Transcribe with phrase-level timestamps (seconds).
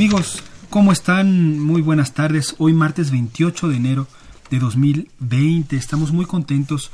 [0.00, 1.60] Amigos, ¿cómo están?
[1.60, 2.54] Muy buenas tardes.
[2.56, 4.06] Hoy martes 28 de enero
[4.48, 5.76] de 2020.
[5.76, 6.90] Estamos muy contentos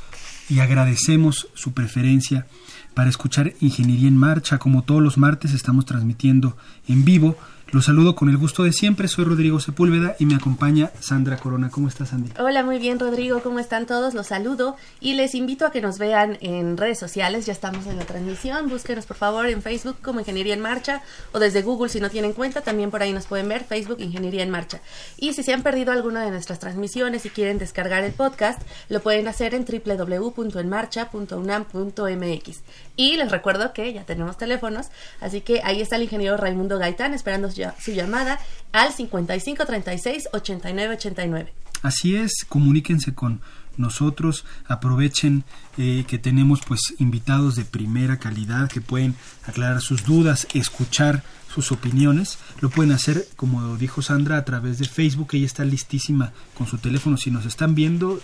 [0.49, 2.47] y agradecemos su preferencia
[2.95, 4.57] para escuchar Ingeniería en Marcha.
[4.57, 6.57] Como todos los martes estamos transmitiendo
[6.89, 7.37] en vivo
[7.71, 9.07] los saludo con el gusto de siempre.
[9.07, 11.69] Soy Rodrigo Sepúlveda y me acompaña Sandra Corona.
[11.69, 12.31] ¿Cómo estás, Sandy?
[12.39, 13.41] Hola, muy bien, Rodrigo.
[13.41, 14.13] ¿Cómo están todos?
[14.13, 17.45] Los saludo y les invito a que nos vean en redes sociales.
[17.45, 18.69] Ya estamos en la transmisión.
[18.69, 21.01] Búsquenos, por favor, en Facebook como Ingeniería en Marcha
[21.33, 22.61] o desde Google si no tienen cuenta.
[22.61, 24.79] También por ahí nos pueden ver Facebook Ingeniería en Marcha.
[25.17, 29.01] Y si se han perdido alguna de nuestras transmisiones y quieren descargar el podcast, lo
[29.01, 32.61] pueden hacer en www.enmarcha.unam.mx.
[32.95, 34.87] Y les recuerdo que ya tenemos teléfonos,
[35.19, 37.49] así que ahí está el ingeniero Raimundo Gaitán esperando
[37.79, 38.39] su llamada
[38.71, 41.53] al 5536 8989.
[41.81, 43.41] Así es, comuníquense con
[43.77, 45.43] nosotros, aprovechen
[45.77, 51.71] eh, que tenemos pues invitados de primera calidad que pueden aclarar sus dudas, escuchar sus
[51.71, 55.29] opiniones, lo pueden hacer, como dijo Sandra, a través de Facebook.
[55.33, 57.17] Ella está listísima con su teléfono.
[57.17, 58.19] Si nos están viendo,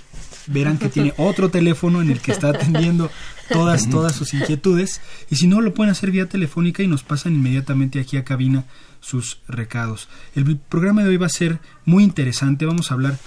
[0.47, 3.09] verán que tiene otro teléfono en el que está atendiendo
[3.49, 5.01] todas, todas sus inquietudes.
[5.31, 8.65] Y si no, lo pueden hacer vía telefónica y nos pasan inmediatamente aquí a cabina
[9.03, 10.07] sus recados.
[10.33, 12.65] El programa de hoy va a ser muy interesante.
[12.65, 13.19] Vamos a hablar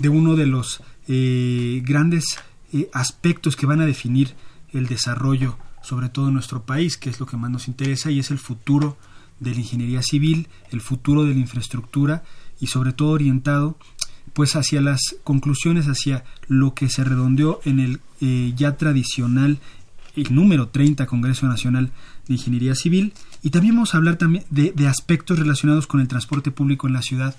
[0.00, 2.24] de uno de los eh, grandes
[2.72, 4.34] eh, aspectos que van a definir
[4.72, 8.18] el desarrollo, sobre todo en nuestro país, que es lo que más nos interesa, y
[8.18, 8.98] es el futuro
[9.38, 12.24] de la ingeniería civil, el futuro de la infraestructura
[12.60, 13.78] y sobre todo orientado
[14.32, 19.58] pues hacia las conclusiones, hacia lo que se redondeó en el eh, ya tradicional
[20.16, 21.90] el número 30 Congreso Nacional
[22.26, 23.12] de Ingeniería Civil
[23.42, 26.92] y también vamos a hablar también de, de, aspectos relacionados con el transporte público en
[26.92, 27.34] la ciudad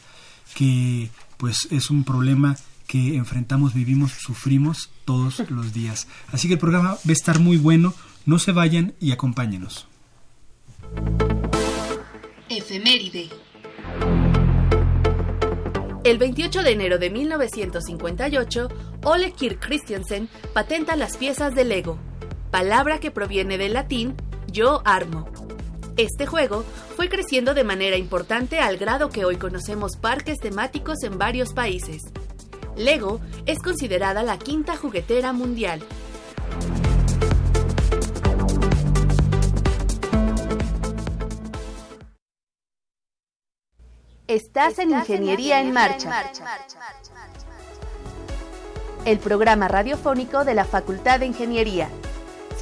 [0.56, 2.56] que pues es un problema
[2.88, 6.08] que enfrentamos, vivimos, sufrimos todos los días.
[6.32, 7.94] Así que el programa va a estar muy bueno,
[8.26, 9.88] no se vayan y acompáñenos.
[12.50, 13.30] Efeméride.
[16.04, 18.68] El 28 de enero de 1958,
[19.04, 21.98] Ole Kirk Christiansen patenta las piezas de Lego,
[22.52, 24.16] palabra que proviene del latín
[24.48, 25.28] yo armo.
[25.98, 26.64] Este juego
[26.96, 32.04] fue creciendo de manera importante al grado que hoy conocemos parques temáticos en varios países.
[32.76, 35.82] Lego es considerada la quinta juguetera mundial
[44.32, 46.24] Estás en Ingeniería en Marcha.
[49.04, 51.90] El programa radiofónico de la Facultad de Ingeniería.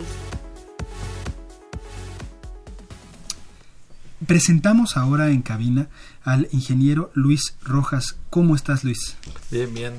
[4.28, 5.88] Presentamos ahora en cabina
[6.26, 8.18] al ingeniero Luis Rojas.
[8.30, 9.16] ¿Cómo estás, Luis?
[9.50, 9.94] Bien, bien.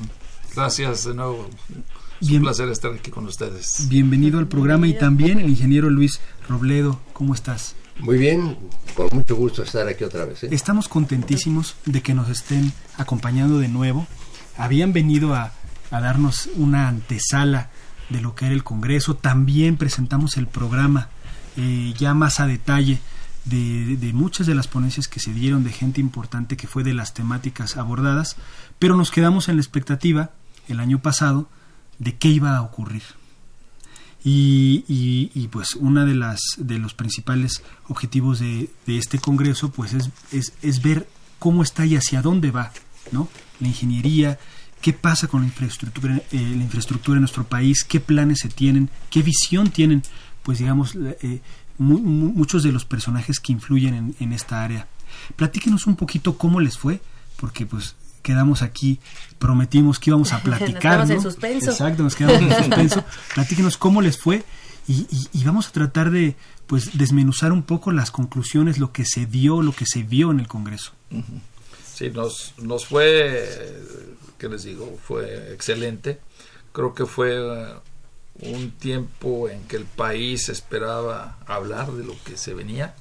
[0.54, 1.48] Gracias de nuevo.
[2.24, 3.86] Es un placer estar aquí con ustedes.
[3.88, 7.00] Bienvenido al programa y también el ingeniero Luis Robledo.
[7.12, 7.76] ¿Cómo estás?
[7.98, 8.56] Muy bien,
[8.94, 10.44] con mucho gusto estar aquí otra vez.
[10.44, 10.48] ¿eh?
[10.50, 14.06] Estamos contentísimos de que nos estén acompañando de nuevo.
[14.56, 15.52] Habían venido a,
[15.90, 17.70] a darnos una antesala
[18.08, 19.14] de lo que era el Congreso.
[19.16, 21.10] También presentamos el programa
[21.56, 23.00] eh, ya más a detalle
[23.44, 27.14] de, muchas de las ponencias que se dieron, de gente importante que fue de las
[27.14, 28.36] temáticas abordadas,
[28.78, 30.30] pero nos quedamos en la expectativa
[30.68, 31.48] el año pasado
[31.98, 33.02] de qué iba a ocurrir.
[34.26, 39.92] Y, y, pues una de las de los principales objetivos de, de este congreso pues
[39.92, 41.06] es, es, es, ver
[41.38, 42.72] cómo está y hacia dónde va
[43.12, 43.28] no
[43.60, 44.38] la ingeniería
[44.80, 48.88] qué pasa con la infraestructura eh, la infraestructura en nuestro país qué planes se tienen
[49.10, 50.02] qué visión tienen
[50.42, 51.42] pues digamos eh,
[51.78, 54.86] muchos de los personajes que influyen en, esta área.
[55.36, 57.00] Platíquenos un poquito cómo les fue,
[57.36, 58.98] porque pues quedamos aquí,
[59.38, 60.98] prometimos que íbamos a platicar.
[60.98, 61.70] nos quedamos en suspenso.
[61.70, 63.04] Exacto, nos quedamos en suspenso.
[63.34, 64.42] Platíquenos cómo les fue
[64.86, 66.36] y, y, vamos a tratar de
[66.66, 70.40] pues desmenuzar un poco las conclusiones, lo que se dio, lo que se vio en
[70.40, 70.92] el Congreso.
[71.94, 73.48] Sí, nos, nos fue,
[74.36, 74.98] ¿qué les digo?
[75.02, 76.20] Fue excelente.
[76.72, 77.80] Creo que fue uh,
[78.42, 82.94] un tiempo en que el país esperaba hablar de lo que se venía,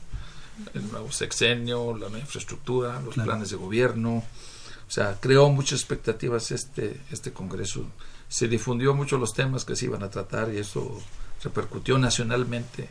[0.74, 4.24] el nuevo sexenio, la nueva infraestructura, los planes de gobierno.
[4.94, 7.84] Sea, creó muchas expectativas este, este Congreso.
[8.30, 11.02] Se difundió mucho los temas que se iban a tratar y eso
[11.44, 12.88] repercutió nacionalmente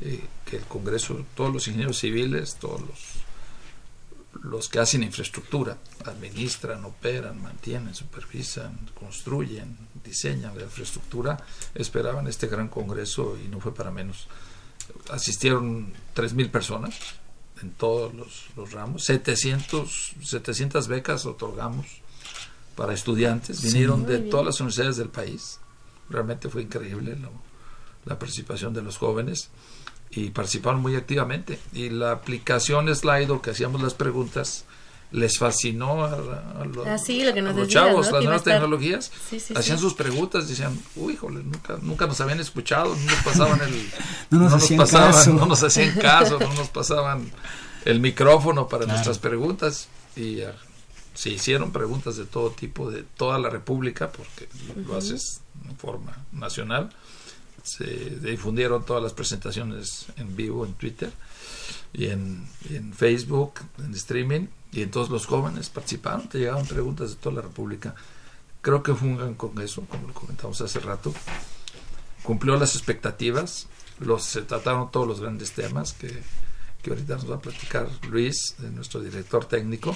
[0.00, 5.76] eh, que el Congreso, todos los ingenieros civiles, todos los, los que hacen infraestructura,
[6.06, 11.36] administran, operan, mantienen, supervisan, construyen, diseñan la infraestructura,
[11.74, 14.28] esperaban este gran Congreso y no fue para menos.
[15.10, 16.94] Asistieron 3.000 personas
[17.62, 21.86] en todos los, ramos, 700, 700 becas otorgamos
[22.76, 25.58] para estudiantes, vinieron de todas las universidades del país,
[26.08, 27.16] realmente fue increíble
[28.04, 29.50] la participación de los jóvenes
[30.10, 31.58] y participaron muy activamente.
[31.72, 34.64] Y la aplicación Slido, que hacíamos las preguntas,
[35.10, 36.16] les fascinó a,
[36.64, 36.96] los, ah,
[37.66, 39.10] chavos, las nuevas tecnologías.
[39.54, 43.90] hacían sus preguntas, decían, uy, híjole, nunca, nunca nos habían escuchado, no nos pasaban el...
[44.30, 45.32] no nos, hacían caso.
[45.32, 47.30] no nos hacían caso, no nos pasaban
[47.84, 49.88] el micrófono para nuestras preguntas.
[50.14, 50.48] Y uh,
[51.14, 54.48] se hicieron preguntas de todo tipo, de toda la República, porque
[54.86, 56.90] lo haces en forma nacional
[57.68, 57.84] se
[58.20, 61.12] difundieron todas las presentaciones en vivo en Twitter
[61.92, 62.48] y en,
[62.94, 67.94] Facebook, en streaming, y entonces los jóvenes participaron, te llegaban preguntas de toda la República.
[68.60, 71.14] Creo que fungan con eso, como lo comentamos hace rato.
[72.22, 73.68] Cumplió las expectativas,
[74.00, 76.22] los, se trataron todos los grandes temas que,
[76.82, 79.92] que ahorita nos va a platicar Luis, nuestro director técnico,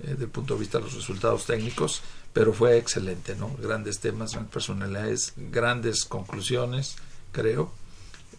[0.00, 2.02] eh, desde el punto de vista de los resultados técnicos
[2.34, 3.56] pero fue excelente, ¿no?
[3.58, 6.96] Grandes temas, grandes personalidades, grandes conclusiones,
[7.32, 7.72] creo.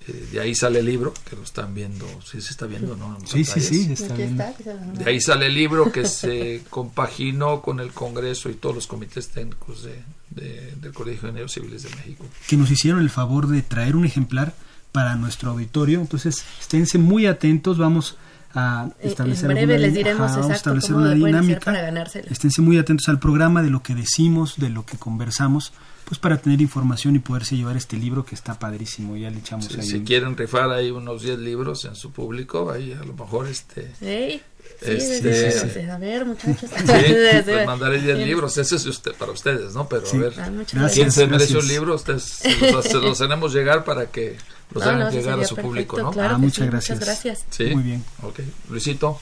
[0.07, 3.17] Eh, de ahí sale el libro, que lo están viendo, sí se está viendo, ¿no?
[3.25, 8.49] Sí, sí, sí, está De ahí sale el libro que se compaginó con el Congreso
[8.49, 12.25] y todos los comités técnicos de, del Colegio de Ingenieros Civiles de México.
[12.47, 14.53] Que nos hicieron el favor de traer un ejemplar
[14.91, 18.17] para nuestro auditorio, entonces esténse muy atentos, vamos
[18.53, 21.59] a eh, establecer, en breve les diremos establecer una dinámica.
[21.59, 25.73] Para Esténse muy atentos al programa, de lo que decimos, de lo que conversamos,
[26.05, 29.17] pues para tener información y poderse llevar este libro que está padrísimo.
[29.17, 29.85] Ya le echamos ahí.
[29.85, 33.91] Si quieren rifar ahí unos 10 libros en su público, ahí a lo mejor este.
[33.99, 34.41] Sí,
[34.81, 36.69] este, a ver, muchachos.
[36.69, 37.15] Sí,
[37.45, 38.57] pues mandaré 10 libros.
[38.57, 39.87] Ese es usted, para ustedes, ¿no?
[39.87, 41.95] Pero a ver, ah, ¿quién se merece un libro?
[41.95, 44.37] Ustedes se los, tenemos llegar para que
[44.71, 46.11] los hagan llegar a su público, ¿no?
[46.21, 46.99] ah, muchas, gracias.
[46.99, 47.45] muchas gracias.
[47.49, 47.65] Sí.
[47.73, 48.03] Muy bien.
[48.21, 48.41] Ok.
[48.69, 49.19] Luisito.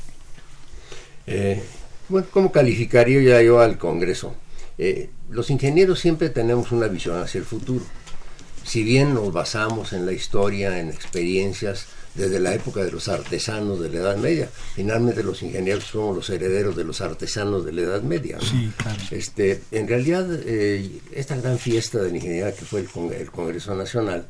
[1.27, 1.63] Eh,
[2.09, 4.35] bueno, ¿cómo calificaría yo al Congreso?
[4.77, 7.85] Eh, los ingenieros siempre tenemos una visión hacia el futuro.
[8.65, 13.79] Si bien nos basamos en la historia, en experiencias, desde la época de los artesanos
[13.79, 14.49] de la Edad Media.
[14.75, 18.37] Finalmente los ingenieros somos los herederos de los artesanos de la Edad Media.
[19.11, 24.27] este, en realidad, eh, esta gran fiesta de la ingeniería que fue el, Congreso Nacional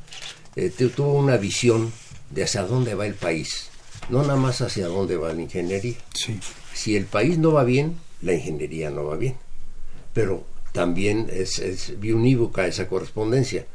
[0.55, 1.91] eh, tuvo una visión
[2.29, 3.69] de hacia dónde va el país,
[4.09, 5.95] no nada más hacia dónde va la ingeniería.
[6.73, 9.35] Si el país no va bien, la ingeniería no va bien.
[10.13, 13.65] Pero también es, es unívoca esa correspondencia.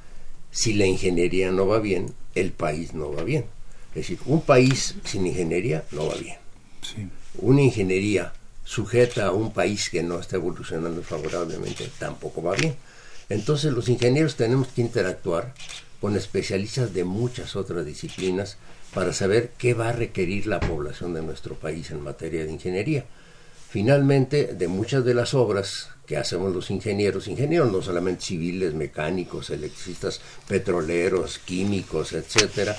[0.50, 3.44] Si la ingeniería no va bien, el país no va bien.
[3.90, 6.36] Es decir, un país sin ingeniería no va bien.
[7.38, 8.32] Una ingeniería
[8.64, 12.76] sujeta a un país que no está evolucionando favorablemente tampoco va bien.
[13.28, 15.54] Entonces los ingenieros tenemos que interactuar
[16.00, 18.56] con especialistas de muchas otras disciplinas
[18.94, 23.04] para saber qué va a requerir la población de nuestro país en materia de ingeniería.
[23.70, 29.50] Finalmente, de muchas de las obras que hacemos los ingenieros, ingenieros no solamente civiles, mecánicos,
[29.50, 32.74] electricistas, petroleros, químicos, etcétera,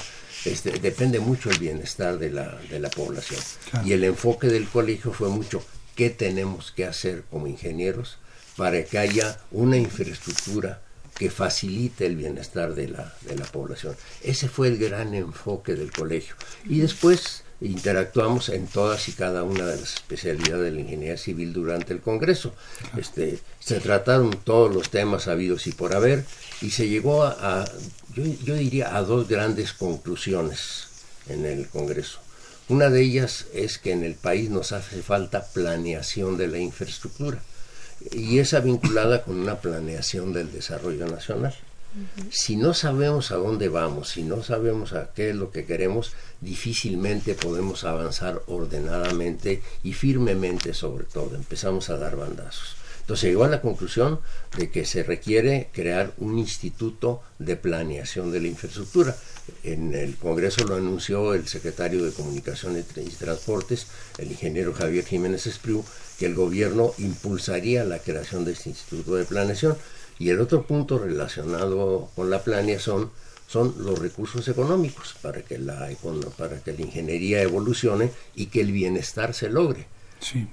[0.45, 3.39] este, depende mucho el bienestar de la, de la población.
[3.86, 5.63] Y el enfoque del colegio fue mucho
[5.95, 8.17] qué tenemos que hacer como ingenieros
[8.57, 10.81] para que haya una infraestructura
[11.15, 13.95] que facilite el bienestar de la, de la población.
[14.24, 16.33] Ese fue el gran enfoque del colegio.
[16.65, 21.54] Y después interactuamos en todas y cada una de las especialidades de la ingeniería civil
[21.54, 22.54] durante el Congreso.
[22.98, 26.24] Este, se trataron todos los temas habidos y por haber
[26.62, 27.66] y se llegó a,
[28.16, 30.88] yo, yo, diría, a dos grandes conclusiones
[31.28, 32.20] en el Congreso.
[32.70, 37.42] Una de ellas es que en el país nos hace falta planeación de la infraestructura
[38.12, 41.56] y esa vinculada con una planeación del desarrollo nacional.
[42.29, 46.13] Si no sabemos a dónde vamos, si no sabemos a qué es lo que queremos,
[46.39, 51.36] difícilmente podemos avanzar ordenadamente y firmemente sobre todo.
[51.36, 52.75] Empezamos a dar bandazos.
[53.10, 54.19] Entonces llegó a la conclusión
[54.55, 59.17] de que se requiere crear un instituto de planeación de la infraestructura.
[59.63, 63.88] En el Congreso lo anunció el secretario de Comunicación y Transportes,
[64.19, 65.84] el ingeniero Javier Jiménez Espriu,
[66.19, 69.75] que el gobierno impulsaría la creación de este instituto de planeación.
[70.20, 73.10] Y el otro punto relacionado con la planeación
[73.48, 75.90] son los recursos económicos para que la,
[76.38, 79.88] para que la ingeniería evolucione y que el bienestar se logre.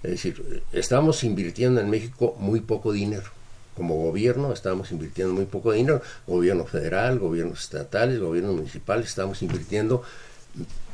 [0.03, 3.31] Es decir, estamos invirtiendo en México muy poco dinero.
[3.75, 6.01] Como gobierno estamos invirtiendo muy poco dinero.
[6.27, 10.03] Gobierno federal, gobiernos estatales, gobiernos municipales, estamos invirtiendo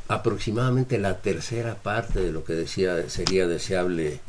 [0.07, 4.19] aproximadamente la tercera parte de lo que decía sería deseable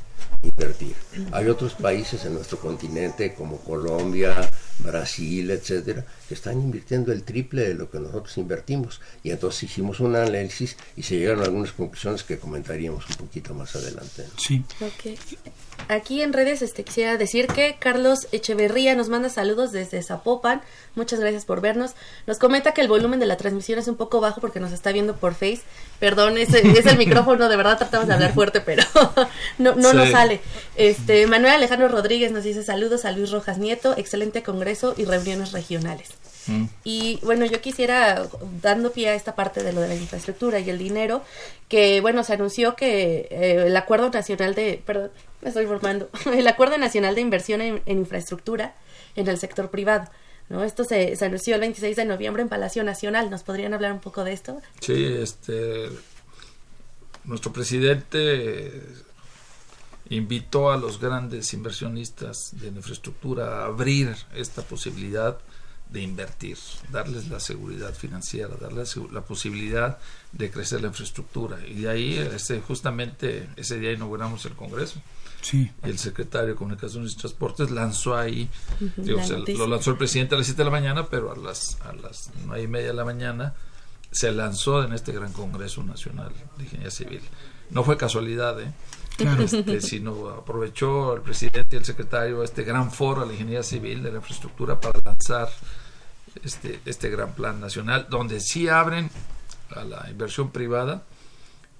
[0.42, 0.94] invertir.
[1.32, 7.68] Hay otros países en nuestro continente como Colombia, Brasil, etcétera, que están invirtiendo el triple
[7.68, 9.00] de lo que nosotros invertimos.
[9.22, 13.54] Y entonces hicimos un análisis y se llegaron a algunas conclusiones que comentaríamos un poquito
[13.54, 14.26] más adelante.
[14.36, 14.64] Sí.
[15.88, 20.62] Aquí en redes este, quisiera decir que Carlos Echeverría nos manda saludos desde Zapopan.
[20.94, 21.92] Muchas gracias por vernos.
[22.26, 24.92] Nos comenta que el volumen de la transmisión es un poco bajo porque nos está
[24.92, 25.60] viendo por Face.
[26.00, 28.82] Perdón, es, es el micrófono, de verdad tratamos de hablar fuerte, pero
[29.58, 30.40] no, no nos sale.
[30.76, 35.52] Este, Manuel Alejandro Rodríguez nos dice saludos a Luis Rojas Nieto, excelente congreso y reuniones
[35.52, 36.10] regionales.
[36.46, 36.64] Mm.
[36.84, 38.26] Y bueno, yo quisiera,
[38.62, 41.22] dando pie a esta parte de lo de la infraestructura y el dinero,
[41.68, 45.10] que bueno, se anunció que eh, el Acuerdo Nacional de, perdón,
[45.42, 48.74] me estoy formando, el Acuerdo Nacional de Inversión en, Infraestructura
[49.16, 50.10] en el sector privado.
[50.48, 50.62] ¿no?
[50.64, 53.30] Esto se, se, anunció el 26 de noviembre en Palacio Nacional.
[53.30, 54.60] ¿Nos podrían hablar un poco de esto?
[54.80, 55.88] Sí, este,
[57.24, 58.82] nuestro presidente
[60.10, 65.38] invitó a los grandes inversionistas de infraestructura a abrir esta posibilidad
[65.90, 66.58] de invertir,
[66.90, 69.98] darles la seguridad financiera, darles la posibilidad
[70.32, 71.58] de crecer la infraestructura.
[71.66, 75.00] Y de ahí, este, justamente ese día inauguramos el Congreso.
[75.40, 75.70] Sí.
[75.84, 78.48] Y el secretario de Comunicaciones y Transportes lanzó ahí,
[78.96, 82.30] lo lanzó el presidente a las 7 de la mañana, pero a las, a las
[82.46, 83.54] 9 y media de la mañana
[84.10, 87.20] se lanzó en este gran Congreso Nacional de Ingeniería Civil.
[87.70, 88.72] No fue casualidad, ¿eh?
[89.18, 94.02] Este, sino aprovechó el presidente y el secretario este gran foro a la ingeniería civil
[94.02, 95.48] de la infraestructura para lanzar
[96.42, 99.10] este, este gran plan nacional, donde sí abren
[99.70, 101.04] a la inversión privada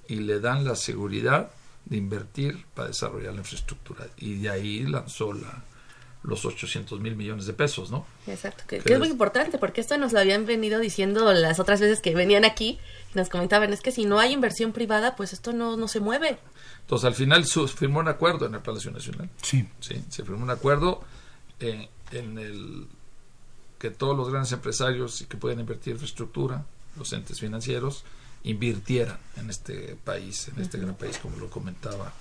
[0.07, 1.51] y le dan la seguridad
[1.87, 4.07] de invertir para desarrollar la infraestructura.
[4.17, 5.65] Y de ahí lanzó la,
[6.23, 8.07] los 800 mil millones de pesos, ¿no?
[8.27, 12.01] Exacto, que, es muy importante porque esto nos lo habían venido diciendo las otras veces
[12.01, 12.79] que venían aquí
[13.15, 16.01] y nos comentaban, es que si no hay inversión privada, pues esto no, no se
[16.01, 16.39] mueve.
[16.85, 19.31] Entonces al final se firmó un acuerdo en el Palacio Nacional.
[19.43, 19.67] Sí.
[19.81, 21.03] Sí, se firmó un acuerdo
[21.59, 22.87] en, en el
[23.79, 28.05] que todos los grandes empresarios que pueden invertir en infraestructura, los entes financieros,
[28.45, 32.13] invirtieran en este país, en este gran país, como lo comentaba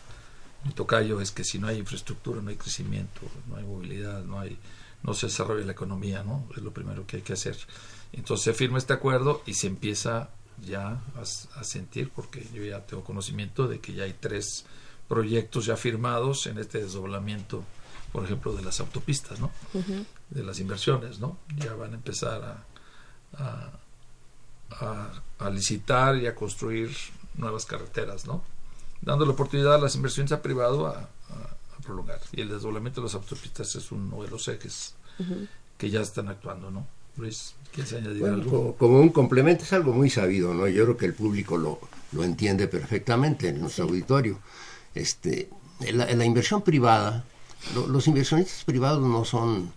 [0.64, 4.40] mi tocayo, es que si no hay infraestructura, no hay crecimiento, no hay movilidad, no
[4.40, 4.58] hay
[5.04, 6.48] no se desarrolla la economía, ¿no?
[6.56, 7.58] Es lo primero que hay que hacer.
[8.14, 10.30] Entonces se firma este acuerdo y se empieza
[10.66, 14.66] ya a, sentir, porque yo ya tengo conocimiento de que ya hay tres
[15.08, 17.64] proyectos ya firmados en este desdoblamiento
[18.14, 19.52] por ejemplo, de las autopistas, ¿no?
[20.30, 21.40] De las inversiones, ¿no?
[21.58, 22.64] Ya van a empezar
[23.36, 23.72] a,
[25.40, 26.96] a, licitar y a construir
[27.36, 28.44] nuevas carreteras, ¿no?
[29.02, 31.10] Dando la oportunidad a las inversiones a privado a,
[31.84, 32.22] prolongar.
[32.32, 34.96] Y el desdoblamiento de las autopistas es uno de los ejes
[35.78, 36.88] que ya están actuando, ¿no?
[37.18, 38.76] Luis, ¿quieres añadir algo?
[38.76, 40.68] Como un complemento es algo muy sabido, ¿no?
[40.68, 41.80] Yo creo que el público lo,
[42.12, 44.40] lo entiende perfectamente en nuestro auditorio.
[44.96, 45.50] Este,
[45.92, 47.26] la inversión privada
[47.88, 49.72] los inversionistas privados no son,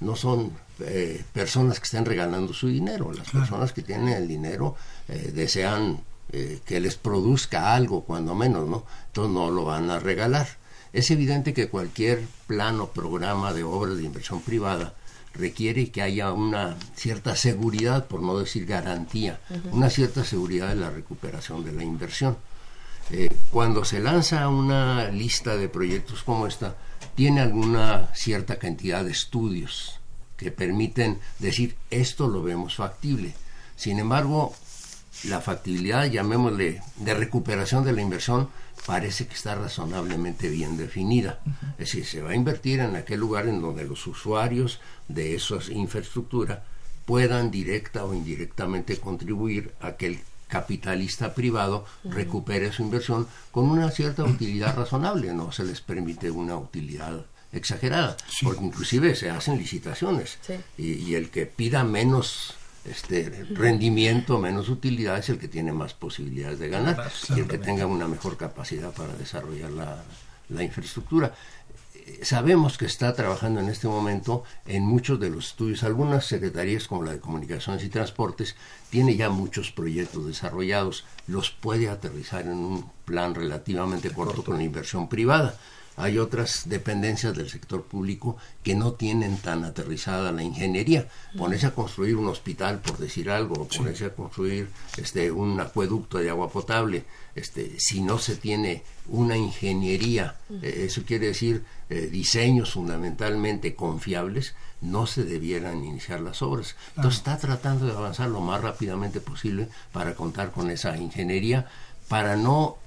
[0.00, 3.12] no son eh, personas que estén regalando su dinero.
[3.12, 4.76] Las personas que tienen el dinero
[5.08, 6.00] eh, desean
[6.32, 8.84] eh, que les produzca algo, cuando menos, ¿no?
[9.06, 10.48] Entonces no lo van a regalar.
[10.92, 14.94] Es evidente que cualquier plan o programa de obras de inversión privada
[15.34, 19.40] requiere que haya una cierta seguridad, por no decir garantía,
[19.72, 22.36] una cierta seguridad de la recuperación de la inversión.
[23.50, 26.76] cuando se lanza una lista de proyectos como esta,
[27.14, 30.00] tiene alguna cierta cantidad de estudios
[30.36, 33.34] que permiten decir esto lo vemos factible.
[33.76, 34.54] Sin embargo,
[35.24, 38.48] la factibilidad, llamémosle, de recuperación de la inversión
[38.90, 41.38] parece que está razonablemente bien definida.
[41.78, 45.58] Es decir, se va a invertir en aquel lugar en donde los usuarios de esa
[45.70, 46.64] infraestructura
[47.06, 50.18] puedan directa o indirectamente contribuir a que el
[50.48, 56.56] capitalista privado recupere su inversión con una cierta utilidad razonable, no se les permite una
[56.56, 60.38] utilidad exagerada, porque inclusive se hacen licitaciones.
[60.76, 66.58] Y, el que pida menos este rendimiento, menos utilidad es el que tiene más posibilidades
[66.58, 70.02] de ganar y el que tenga una mejor capacidad para desarrollar la,
[70.48, 71.34] la infraestructura
[72.22, 75.82] sabemos que está trabajando en este momento en muchos de los estudios.
[75.82, 78.56] Algunas secretarías, como la de Comunicaciones y Transportes,
[78.90, 81.04] tiene ya muchos proyectos desarrollados.
[81.26, 85.58] Los puede aterrizar en un plan relativamente corto con inversión privada
[86.00, 91.08] hay otras dependencias del sector público que no tienen tan aterrizada la ingeniería.
[91.36, 96.30] Ponerse a construir un hospital, por decir algo, ponerse a construir este, un acueducto de
[96.30, 97.04] agua potable,
[97.34, 104.54] este, si no se tiene una ingeniería, eh, eso quiere decir eh, diseños fundamentalmente confiables,
[104.80, 106.76] no se debieran iniciar las obras.
[106.96, 111.68] Entonces está tratando de avanzar lo más rápidamente posible para contar con esa ingeniería,
[112.08, 112.78] para no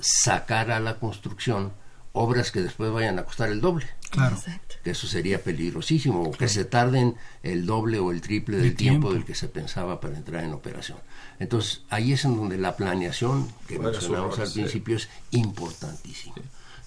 [0.00, 1.72] sacar a la construcción
[2.16, 3.86] obras que después vayan a costar el doble.
[4.10, 4.36] Claro.
[4.82, 9.12] Que eso sería peligrosísimo, o que se tarden el doble o el triple del tiempo.
[9.12, 10.98] del que se pensaba para entrar en operación.
[11.38, 16.36] Entonces, ahí es en donde la planeación que mencionamos al principio es importantísima.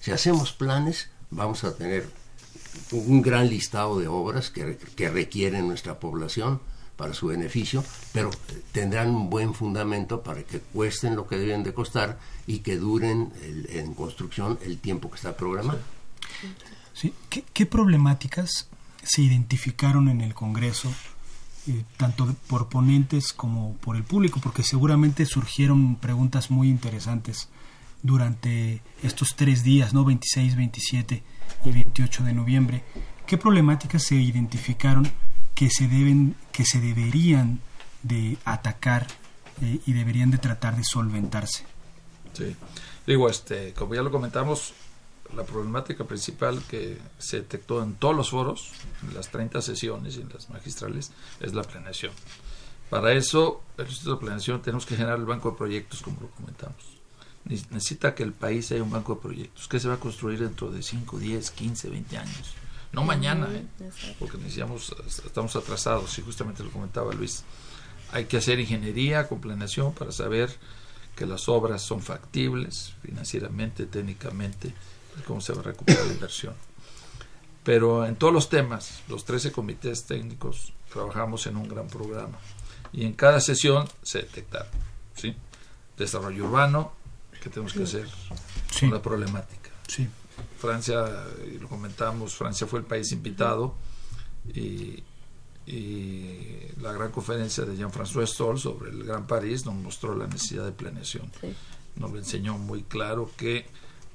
[0.00, 2.08] Si hacemos planes, vamos a tener
[2.90, 6.60] un gran listado de obras que, que requieren nuestra población
[7.00, 8.28] para su beneficio, pero
[8.72, 13.32] tendrán un buen fundamento para que cuesten lo que deben de costar y que duren
[13.70, 15.80] en construcción el tiempo que está programado.
[16.92, 17.14] Sí.
[17.30, 18.68] ¿Qué, problemáticas
[19.02, 20.92] se identificaron en el Congreso,
[21.66, 24.38] eh, tanto por ponentes como por el público?
[24.42, 27.48] Porque seguramente surgieron preguntas muy interesantes
[28.02, 30.04] durante estos tres días, ¿no?
[30.04, 31.22] 26, 27
[31.64, 32.84] y 28 de noviembre.
[33.26, 35.10] ¿Qué problemáticas se identificaron
[35.54, 37.60] que se deben, que se deberían
[38.02, 39.06] de atacar
[39.62, 41.64] eh, y deberían de tratar de solventarse.
[42.32, 42.56] Sí,
[43.06, 44.72] digo, este, como ya lo comentamos,
[45.36, 50.22] la problemática principal que se detectó en todos los foros, en las 30 sesiones y
[50.22, 52.12] en las magistrales, es la planeación.
[52.88, 56.30] Para eso, el Instituto de Planeación tenemos que generar el banco de proyectos, como lo
[56.30, 56.98] comentamos.
[57.44, 59.68] Necesita que el país haya un banco de proyectos.
[59.68, 62.54] que se va a construir dentro de 5, 10, 15, 20 años?
[62.92, 63.64] No mañana, ¿eh?
[64.18, 67.44] porque necesitamos, estamos atrasados, y justamente lo comentaba Luis.
[68.12, 70.50] Hay que hacer ingeniería con planeación para saber
[71.14, 74.74] que las obras son factibles financieramente, técnicamente,
[75.26, 76.54] cómo se va a recuperar la inversión.
[77.62, 82.38] Pero en todos los temas, los 13 comités técnicos trabajamos en un gran programa
[82.92, 84.72] y en cada sesión se detectaron,
[85.14, 85.36] ¿sí?
[85.96, 86.92] Desarrollo urbano,
[87.40, 88.08] que tenemos que hacer
[88.70, 88.80] sí.
[88.80, 89.70] con la problemática.
[89.86, 90.08] Sí.
[90.58, 91.04] Francia,
[91.60, 93.74] lo comentamos, Francia fue el país invitado
[94.54, 95.02] y,
[96.80, 100.72] la gran conferencia de Jean-François Stoll sobre el Gran París nos mostró la necesidad de
[100.72, 101.30] planeación.
[101.94, 103.66] Nos lo enseñó muy claro que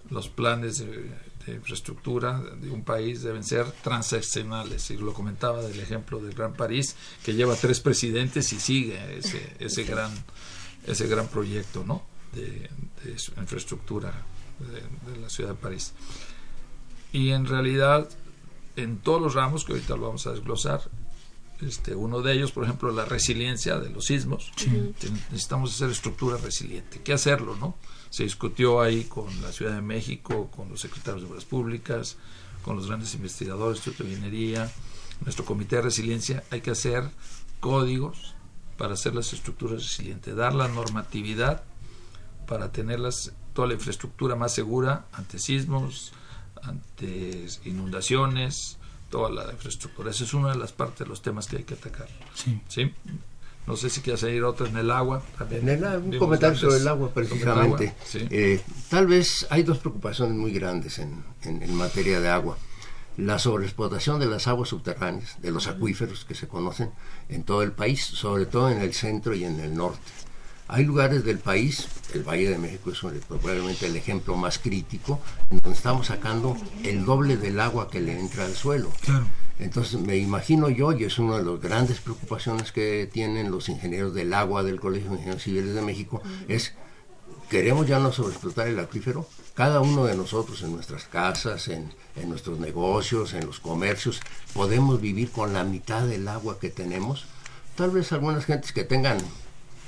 [0.10, 1.10] los planes de,
[1.48, 4.90] infraestructura de un país deben ser transaccionales.
[4.92, 9.56] Y lo comentaba del ejemplo del Gran París, que lleva tres presidentes y sigue ese,
[9.60, 10.12] ese, gran,
[10.86, 12.04] ese gran proyecto ¿no?
[12.34, 12.70] de,
[13.04, 14.26] de infraestructura
[14.60, 15.94] de, la ciudad de París.
[17.12, 18.10] Y en realidad,
[18.76, 20.82] en todos los ramos, que ahorita lo vamos a desglosar,
[21.62, 24.52] este, uno de ellos, por ejemplo, la resiliencia de los sismos.
[25.32, 27.02] Necesitamos hacer estructura resiliente.
[27.02, 27.78] ¿Qué hacerlo, no?
[28.10, 32.18] Se discutió ahí con la Ciudad de México, con los secretarios de Obras Públicas,
[32.62, 34.70] con los grandes investigadores de ingeniería,
[35.22, 36.44] nuestro comité de resiliencia.
[36.52, 37.10] Hay que hacer
[37.60, 38.36] códigos
[38.78, 41.64] para hacer las estructuras resilientes, dar la normatividad
[42.48, 46.12] para tenerlas toda la infraestructura más segura ante sismos,
[46.62, 48.78] ante inundaciones,
[49.10, 50.12] toda la infraestructura.
[50.12, 52.10] Esa es una de las partes de los temas que hay que atacar.
[52.36, 52.62] Sí.
[52.68, 52.94] ¿Sí?
[53.66, 55.24] No sé si quieres añadir otra en el agua.
[55.38, 57.96] También un comentario sobre el agua, precisamente.
[58.14, 62.58] Eh, tal vez hay dos preocupaciones muy grandes en, en, materia de agua.
[63.18, 66.92] La sobreexplotación de las aguas subterráneas, de los acuíferos que se conocen
[67.30, 70.12] en todo el país, sobre todo en el centro y en el norte.
[70.68, 75.20] Hay lugares del país, el Valle de México es probablemente el ejemplo más crítico,
[75.52, 78.92] en donde estamos sacando el doble del agua que le entra al suelo.
[79.60, 84.16] Entonces me imagino yo, y es una de las grandes preocupaciones que tienen los ingenieros
[84.16, 86.74] del agua del Colegio de Ingenieros Civiles de México, es,
[87.48, 89.28] ¿queremos ya no sobreexplotar el acuífero?
[89.54, 94.20] Cada uno de nosotros en nuestras casas, en, en nuestros negocios, en los comercios,
[94.54, 97.26] podemos vivir con la mitad del agua que tenemos.
[97.76, 99.20] Tal vez algunas gentes que tengan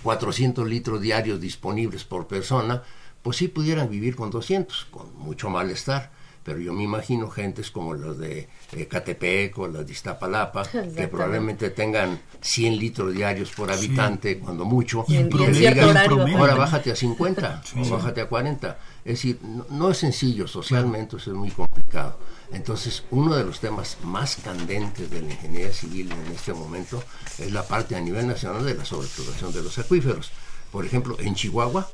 [0.03, 2.83] 400 litros diarios disponibles por persona,
[3.21, 6.11] pues sí pudieran vivir con 200, con mucho malestar.
[6.47, 10.63] Pero yo me imagino gentes como los de eh, Catepec o las de Iztapalapa,
[10.95, 15.93] que probablemente tengan 100 litros diarios por habitante, cuando mucho, Y en- y digan,
[16.39, 18.79] ahora bájate a 50 o bájate a 40.
[19.03, 22.17] Es decir, no, no es sencillo, socialmente eso es muy complicado.
[22.53, 27.03] Entonces, uno de los temas más candentes de la ingeniería civil en este momento
[27.39, 30.31] es la parte a nivel nacional de la sobreexplotación de los acuíferos.
[30.71, 31.89] Por ejemplo, en Chihuahua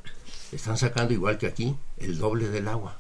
[0.52, 3.00] están sacando igual que aquí el doble del agua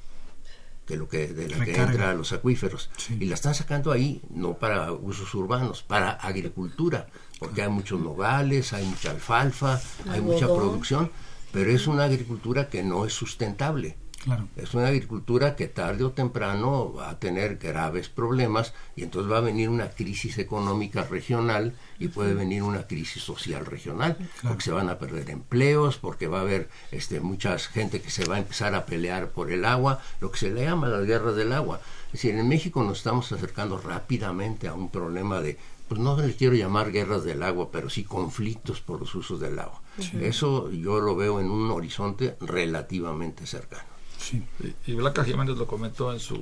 [0.85, 2.89] que lo que de la que entra a los acuíferos.
[2.97, 3.17] Sí.
[3.19, 7.07] y la están sacando ahí no para usos urbanos para agricultura
[7.39, 11.11] porque hay muchos nogales hay mucha alfalfa hay mucha producción
[11.51, 14.47] pero es una agricultura que no es sustentable Claro.
[14.55, 19.39] es una agricultura que tarde o temprano va a tener graves problemas y entonces va
[19.39, 24.71] a venir una crisis económica regional y puede venir una crisis social regional, porque se
[24.71, 28.39] van a perder empleos, porque va a haber este, mucha gente que se va a
[28.39, 31.81] empezar a pelear por el agua, lo que se le llama las guerras del agua.
[32.07, 35.57] Es decir, en México nos estamos acercando rápidamente a un problema de,
[35.87, 39.59] pues no le quiero llamar guerras del agua, pero sí conflictos por los usos del
[39.59, 39.81] agua.
[40.21, 43.92] Eso yo lo veo en un horizonte relativamente cercano.
[44.23, 44.43] Sí.
[44.59, 46.39] Y, y Blanca Jiménez lo comentó en su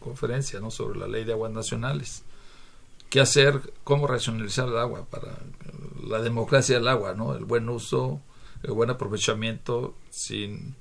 [0.00, 0.70] conferencia ¿no?
[0.70, 2.22] sobre la ley de aguas nacionales.
[3.10, 3.60] ¿Qué hacer?
[3.84, 5.06] ¿Cómo racionalizar el agua?
[5.10, 5.38] Para
[6.06, 7.34] la democracia del agua, ¿no?
[7.34, 8.20] el buen uso,
[8.62, 10.74] el buen aprovechamiento sin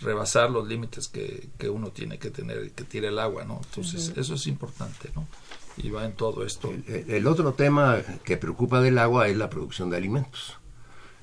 [0.00, 3.44] rebasar los límites que, que uno tiene que tener y que tire el agua.
[3.44, 3.60] ¿no?
[3.62, 5.10] Entonces, eso es importante.
[5.14, 5.26] ¿no?
[5.76, 6.70] Y va en todo esto.
[6.70, 10.56] El, el otro tema que preocupa del agua es la producción de alimentos.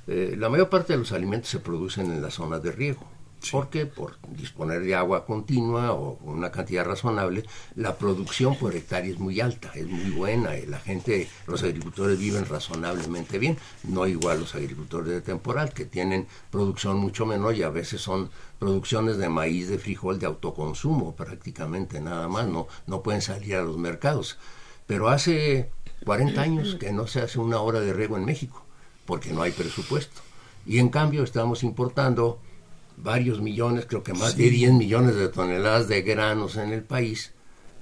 [0.08, 3.06] Eh, la mayor parte de los alimentos se producen en las zonas de riego.
[3.52, 7.44] Porque por disponer de agua continua o una cantidad razonable,
[7.76, 10.58] la producción por hectárea es muy alta, es muy buena.
[10.58, 13.58] y la gente, los agricultores viven razonablemente bien.
[13.84, 18.30] No igual los agricultores de temporal, que tienen producción mucho menor y a veces son
[18.58, 22.48] producciones de maíz, de frijol, de autoconsumo prácticamente nada más.
[22.48, 24.38] No, no pueden salir a los mercados.
[24.88, 25.70] Pero hace
[26.04, 28.64] 40 años que no se hace una hora de riego en México,
[29.06, 30.22] porque no hay presupuesto.
[30.66, 32.40] Y en cambio estamos importando
[32.98, 37.34] varios millones, creo que más de 10 millones de toneladas de granos en el país,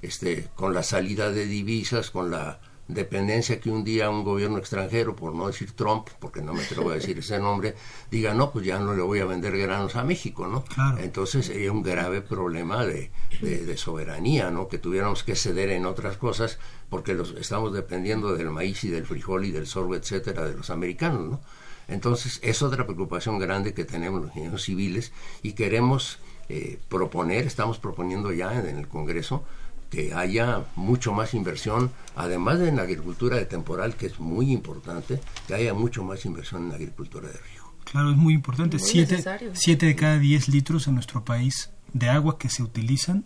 [0.02, 5.16] este, con la salida de divisas, con la dependencia que un día un gobierno extranjero,
[5.16, 7.74] por no decir Trump, porque no me atrevo a decir ese nombre,
[8.10, 10.64] diga, no, pues ya no le voy a vender granos a México, ¿no?
[10.64, 10.98] Claro.
[10.98, 14.68] Entonces sería un grave problema de, de, de soberanía, ¿no?
[14.68, 16.58] Que tuviéramos que ceder en otras cosas
[16.90, 20.70] porque los, estamos dependiendo del maíz y del frijol y del sorbo, etcétera, de los
[20.70, 21.40] americanos, ¿no?
[21.88, 26.18] Entonces, es otra preocupación grande que tenemos los ingenieros civiles y queremos
[26.48, 29.44] eh, proponer, estamos proponiendo ya en el Congreso,
[29.90, 34.52] que haya mucho más inversión, además de en la agricultura de temporal, que es muy
[34.52, 37.72] importante, que haya mucho más inversión en la agricultura de riego.
[37.84, 38.78] Claro, es muy importante.
[38.78, 43.24] Muy siete, siete de cada diez litros en nuestro país de agua que se utilizan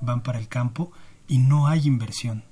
[0.00, 0.92] van para el campo
[1.26, 2.44] y no hay inversión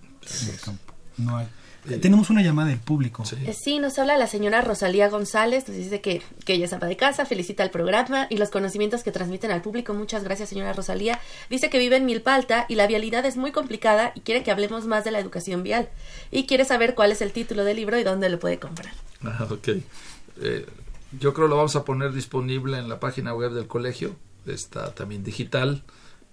[0.43, 0.95] en el campo.
[1.17, 1.49] No hay.
[1.89, 3.25] Eh, Tenemos una llamada del público.
[3.25, 3.37] Sí.
[3.47, 6.87] Eh, Sí, nos habla la señora Rosalía González, nos dice que, que ella es ama
[6.87, 9.95] de casa, felicita el programa y los conocimientos que transmiten al público.
[9.95, 11.21] Muchas gracias, señora Rosalía.
[11.51, 14.87] Dice que vive en Milpalta y la vialidad es muy complicada y quiere que hablemos
[14.87, 15.89] más de la educación vial.
[16.31, 18.93] Y quiere saber cuál es el título del libro y dónde lo puede comprar.
[19.25, 19.69] Ah, ok.
[20.41, 20.67] Eh,
[21.19, 24.15] yo creo lo vamos a poner disponible en la página web del colegio.
[24.47, 25.83] Está también digital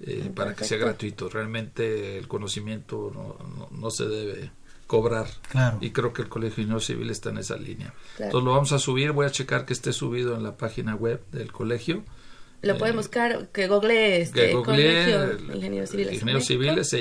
[0.01, 1.29] eh, para que sea gratuito.
[1.29, 4.51] Realmente el conocimiento no, no- no se debe
[4.87, 5.27] cobrar.
[5.49, 5.77] Claro.
[5.81, 7.93] Y creo que el Colegio de Ingenieros Civil está en esa línea.
[8.17, 8.25] Claro.
[8.29, 9.11] Entonces lo vamos a subir.
[9.11, 12.03] Voy a checar que esté subido en la página web del colegio.
[12.61, 16.13] Lo Eh, pueden buscar, que google este que googleé colegio el- ingenieros civiles.
[16.13, 16.45] Ingenieros.
[16.45, 16.93] Civiles,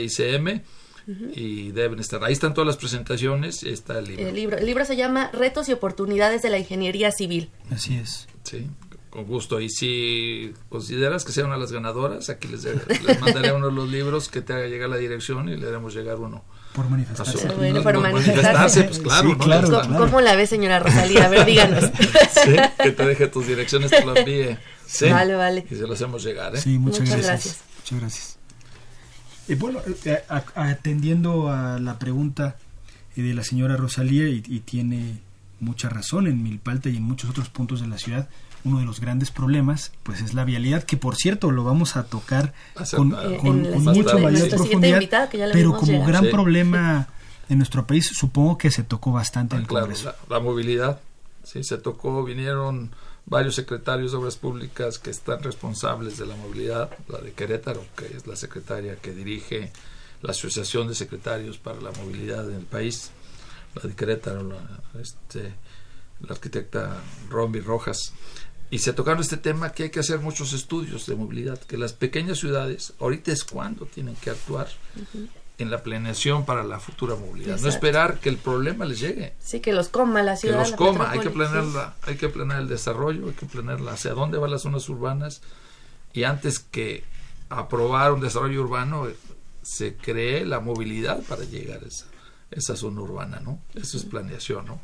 [1.34, 2.24] y deben estar.
[2.24, 4.26] Ahí están todas las presentaciones y está el libro.
[4.26, 7.50] El libro, el libro se llama Retos y oportunidades de la ingeniería civil.
[7.70, 8.26] Así es.
[8.42, 8.66] Sí,
[9.10, 9.60] con gusto.
[9.60, 12.64] Y si consideras que sea una de las ganadoras, aquí les,
[13.04, 15.94] les mandaré uno de los libros que te haga llegar la dirección y le haremos
[15.94, 16.42] llegar uno.
[16.74, 17.48] Por su- manifestarse.
[17.56, 18.84] Bueno, por manifestarse.
[18.84, 19.22] pues claro.
[19.28, 19.38] Sí, ¿no?
[19.38, 19.82] claro.
[19.82, 21.24] Ya ¿Cómo, la ve, señora Rosalía?
[21.26, 21.84] A ver, díganos.
[22.44, 24.58] Sí, que te deje tus direcciones, te lo envíe.
[24.86, 25.08] Sí.
[25.08, 25.64] Vale, vale.
[25.70, 26.60] Y se lo hacemos llegar, ¿eh?
[26.60, 27.26] Sí, muchas, Muchas gracias.
[27.26, 27.58] gracias.
[27.78, 28.38] Muchas gracias.
[29.48, 30.22] Y bueno, eh,
[30.54, 32.56] atendiendo a la pregunta
[33.16, 35.18] eh, de la señora Rosalía, y, y tiene
[35.60, 38.28] mucha razón en Milpalta y en muchos otros puntos de la ciudad,
[38.64, 42.04] uno de los grandes problemas, pues es la vialidad, que por cierto lo vamos a
[42.04, 42.54] tocar
[42.96, 46.08] con, eh, con- mucho mayor profundidad, invitada, que ya la pero como llegar.
[46.08, 46.30] gran Sí.
[46.30, 47.08] problema
[47.48, 50.14] en nuestro país, supongo que se tocó bastante en el Ah, claro, Congreso.
[50.28, 51.00] la, la movilidad.
[51.42, 52.90] Sí, se tocó, vinieron
[53.26, 58.06] varios secretarios de obras públicas que están responsables de la movilidad, la de Querétaro, que
[58.16, 59.70] es la secretaria que dirige
[60.22, 63.10] la Asociación de Secretarios para la Movilidad en el país,
[63.74, 65.52] la de Querétaro, la, este,
[66.26, 66.96] la arquitecta
[67.28, 68.14] Rombi Rojas.
[68.70, 71.92] Y se tocaron este tema que hay que hacer muchos estudios de movilidad, que las
[71.92, 74.68] pequeñas ciudades ahorita es cuando tienen que actuar
[75.58, 79.34] en la planeación para la futura movilidad, no esperar que el problema les llegue.
[79.38, 80.64] Sí, que los coma la ciudad.
[80.64, 84.12] Que los coma, hay que planearla, hay que planear el desarrollo, hay que planearla hacia
[84.14, 85.42] dónde van las zonas urbanas
[86.12, 87.04] y antes que
[87.50, 89.06] aprobar un desarrollo urbano
[89.62, 92.06] se cree la movilidad para llegar a esa,
[92.50, 93.60] esa zona urbana, ¿no?
[93.74, 94.80] Eso es planeación, ¿no?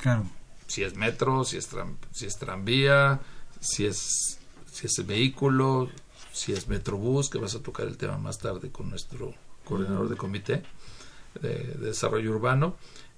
[0.00, 0.24] Claro.
[0.66, 1.68] Si es metro, si es,
[2.12, 3.20] si es tranvía,
[3.60, 4.38] si es,
[4.70, 5.90] si es vehículo,
[6.32, 10.16] si es metrobús, que vas a tocar el tema más tarde con nuestro coordinador de
[10.16, 10.62] comité
[11.40, 12.76] de, desarrollo urbano.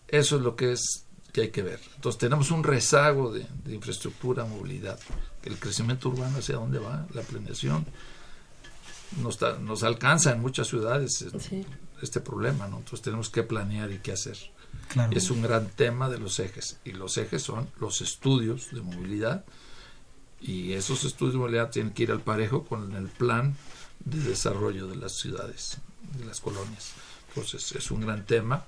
[0.09, 1.80] Eso es lo que es que hay que ver.
[1.94, 4.98] Entonces tenemos un rezago de, infraestructura, movilidad.
[5.42, 7.87] El crecimiento urbano hacia dónde va, la planeación.
[9.22, 11.24] Nos, nos alcanza en muchas ciudades
[12.02, 12.78] este problema, ¿no?
[12.78, 14.37] Entonces tenemos que planear y qué hacer.
[15.11, 16.79] Es un gran tema de los ejes.
[16.85, 19.44] Y los ejes son los estudios de movilidad.
[20.40, 23.57] Y esos estudios de movilidad tienen que ir al parejo con el plan
[24.05, 25.79] de desarrollo de las ciudades
[26.18, 26.92] de las colonias.
[27.29, 28.64] Entonces es un gran tema.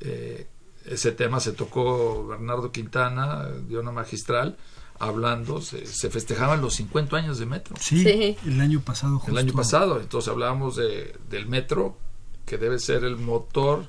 [0.00, 0.46] Eh,
[0.84, 4.56] ese tema se tocó Bernardo Quintana, dio una magistral,
[4.98, 7.76] hablando, se, festejaban los 50 años de metro.
[7.80, 9.20] Sí, el año pasado.
[9.26, 11.96] El año pasado, entonces hablábamos de, del metro,
[12.46, 13.84] que debe ser el motor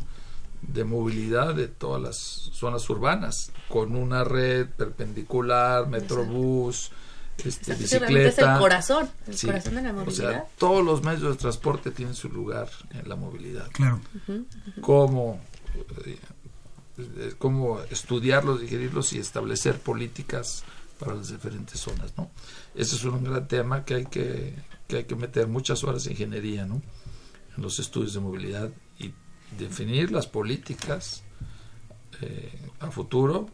[0.61, 6.91] de movilidad de todas las zonas urbanas, con una red perpendicular, metrobús,
[7.45, 8.27] este, bicicleta.
[8.27, 10.29] Es el corazón, el corazón de la movilidad.
[10.29, 13.69] O sea, todos los medios de transporte tienen su lugar en la movilidad.
[13.71, 14.01] Claro.
[14.81, 15.39] Cómo,
[16.05, 20.63] eh, cómo estudiarlos, digerirlos y establecer políticas
[20.99, 22.29] para las diferentes zonas, ¿no?
[22.75, 24.53] Ese es un gran tema que hay que,
[24.87, 26.81] que hay que meter muchas horas de ingeniería, ¿no?
[27.55, 28.69] En los estudios de movilidad
[29.57, 31.23] definir las políticas
[32.21, 33.49] eh, a futuro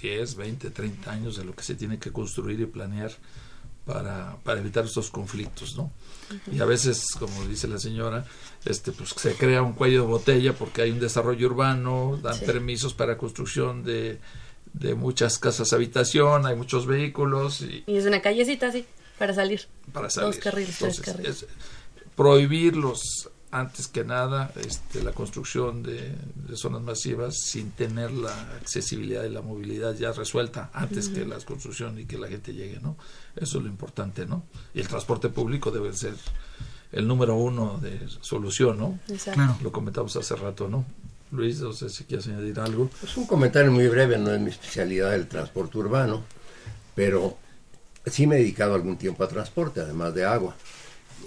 [0.00, 3.10] 10, 20, 30 años de lo que se tiene que construir y planear
[3.84, 5.90] para, para evitar estos conflictos, ¿no?
[6.52, 8.26] Y a veces, como dice la señora,
[8.66, 12.92] este, pues se crea un cuello de botella porque hay un desarrollo urbano, dan permisos
[12.92, 14.20] para construcción de,
[14.74, 17.62] de muchas casas habitación, hay muchos vehículos.
[17.62, 18.84] Y, es una callecita así,
[19.18, 19.66] para salir.
[19.92, 20.34] Para salir.
[20.34, 21.46] Dos carriles, tres carriles.
[22.14, 26.14] prohibir los antes que nada este, la construcción de,
[26.54, 31.98] zonas masivas sin tener la accesibilidad y la movilidad ya resuelta antes que la construcción
[31.98, 32.96] y que la gente llegue, ¿no?
[33.36, 34.44] Eso es lo importante, ¿no?
[34.74, 36.14] Y el transporte público debe ser
[36.92, 38.98] el número uno de solución, ¿no?
[39.32, 39.56] Claro.
[39.62, 40.84] Lo comentamos hace rato, ¿no?
[41.30, 42.86] Luis, no sé si quieres añadir algo.
[42.86, 46.22] Es pues un comentario muy breve, no es mi especialidad el transporte urbano,
[46.94, 47.36] pero
[48.06, 50.56] sí me he dedicado algún tiempo a transporte, además de agua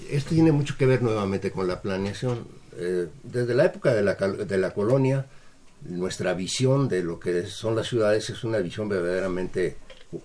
[0.10, 2.48] esto tiene mucho que ver nuevamente con la planeación.
[2.78, 5.26] Eh, desde la época de la, de la colonia,
[5.82, 9.78] nuestra visión de lo que son las ciudades es una visión verdaderamente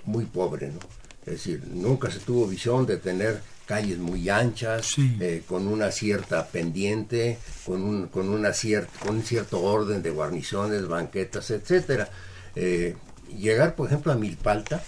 [0.05, 0.81] muy pobre, ¿no?
[1.21, 6.47] Es decir, nunca se tuvo visión de tener calles muy anchas, eh, con una cierta
[6.47, 8.53] pendiente, con un, con, una
[9.01, 12.09] con un cierto orden de guarniciones, banquetas, etcétera.
[12.55, 12.97] Eh,
[13.37, 14.83] llegar, por ejemplo, a Milpalta,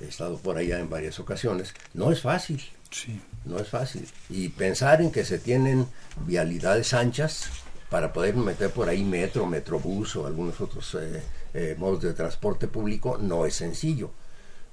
[0.00, 2.62] he estado por allá en varias ocasiones, no es fácil.
[2.90, 3.20] Sí.
[3.44, 4.08] No es fácil.
[4.30, 5.86] Y pensar en que se tienen
[6.26, 7.50] vialidades anchas
[7.90, 12.66] para poder meter por ahí metro, metrobús o algunos otros eh, eh, modos de transporte
[12.66, 14.10] público no es sencillo.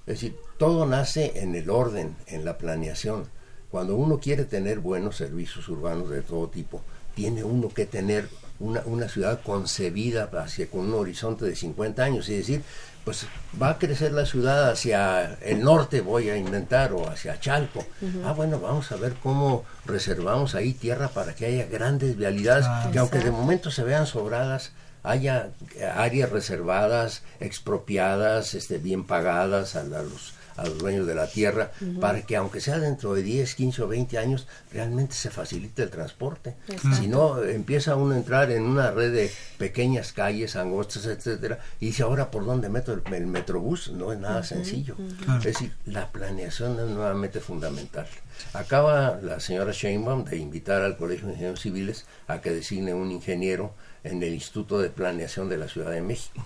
[0.07, 3.25] Es decir, todo nace en el orden, en la planeación.
[3.69, 6.81] Cuando uno quiere tener buenos servicios urbanos de todo tipo,
[7.13, 8.27] tiene uno que tener
[8.59, 12.63] una, una ciudad concebida hacia, con un horizonte de 50 años, es decir,
[13.03, 13.25] pues
[13.61, 17.85] va a crecer la ciudad hacia el norte, voy a inventar, o hacia Chalco.
[18.25, 22.99] Ah, bueno, vamos a ver cómo reservamos ahí tierra para que haya grandes vialidades, que
[22.99, 24.71] aunque de momento se vean sobradas,
[25.03, 25.49] haya
[25.95, 32.21] áreas reservadas, expropiadas, este, bien pagadas a, los a los dueños de la tierra, para
[32.21, 36.55] que aunque sea dentro de 10, 15 o 20 años, realmente se facilite el transporte.
[36.97, 41.87] Si no, empieza uno a entrar en una red de pequeñas calles, angostas, etcétera, y
[41.87, 43.91] dice, ahora, ¿por dónde meto el, metrobús?
[43.91, 44.95] No es nada sencillo.
[45.37, 48.07] Es decir, la planeación es nuevamente fundamental.
[48.53, 53.11] Acaba la señora Sheinbaum de invitar al Colegio de Ingenieros Civiles a que designe un
[53.11, 56.43] ingeniero en el Instituto de Planeación de la Ciudad de México.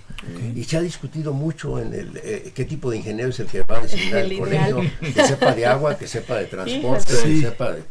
[0.55, 3.61] Y se ha discutido mucho en el eh, qué tipo de ingeniero es el que
[3.63, 7.71] va a designar el, colegio, que sepa de agua, que sepa de transporte, que sepa
[7.71, 7.83] de,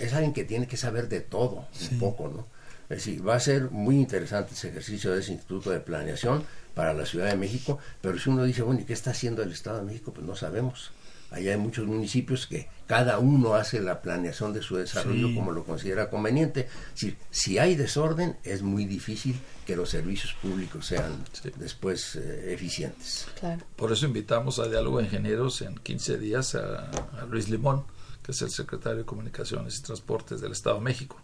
[0.00, 2.46] es alguien que tiene que saber de todo, un poco, ¿no?
[2.88, 6.92] Es decir, va a ser muy interesante ese ejercicio de ese Instituto de Planeación para
[6.92, 9.78] la Ciudad de México, pero si uno dice, bueno, ¿y qué está haciendo el Estado
[9.78, 10.12] de México?
[10.12, 10.90] Pues no sabemos
[11.30, 15.34] Allá hay muchos municipios que cada uno hace la planeación de su desarrollo Sí.
[15.36, 16.68] como lo considera conveniente.
[16.94, 21.50] Si, si hay desorden, es muy difícil que los servicios públicos sean Sí.
[21.56, 23.28] después eh, eficientes.
[23.38, 23.62] Claro.
[23.76, 26.90] Por eso invitamos a Diálogo de Ingenieros en 15 días a,
[27.20, 27.84] a Luis Limón,
[28.24, 31.16] que es el secretario de Comunicaciones y Transportes del Estado de México,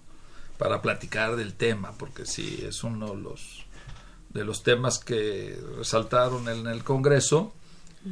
[0.58, 3.66] para platicar del tema, porque sí, es uno de los,
[4.30, 7.52] de los temas que resaltaron en el Congreso,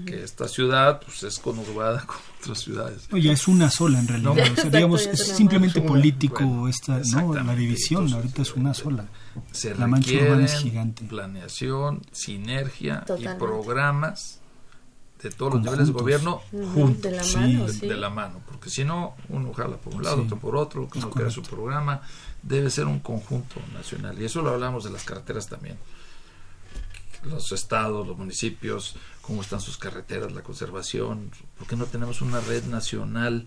[0.07, 3.09] que esta ciudad pues, es conurbada con otras ciudades.
[3.11, 4.35] No, ya es una sola en realidad.
[4.35, 4.53] No.
[4.53, 5.89] o sea, digamos, es simplemente una.
[5.89, 7.35] político Bueno, esta, ¿no?
[7.35, 9.07] La división, Entonces, ahorita es una sola.
[9.53, 11.05] Se La mancha urbana es gigante.
[11.05, 13.33] planeación, sinergia Totalmente.
[13.37, 14.41] y programas
[15.23, 17.03] de todos los niveles de gobierno Ujú, juntos.
[17.03, 17.37] de la Sí.
[17.39, 17.87] mano, de, sí.
[17.89, 20.23] de la mano, porque si no, uno jala por un lado, Sí.
[20.27, 22.03] otro por otro, uno crea su programa,
[22.43, 24.21] debe ser un conjunto nacional.
[24.21, 25.79] Y eso lo hablamos de las carreteras también.
[27.25, 32.41] Los estados, los municipios, cómo están sus carreteras, la conservación, ¿por qué no tenemos una
[32.41, 33.47] red nacional,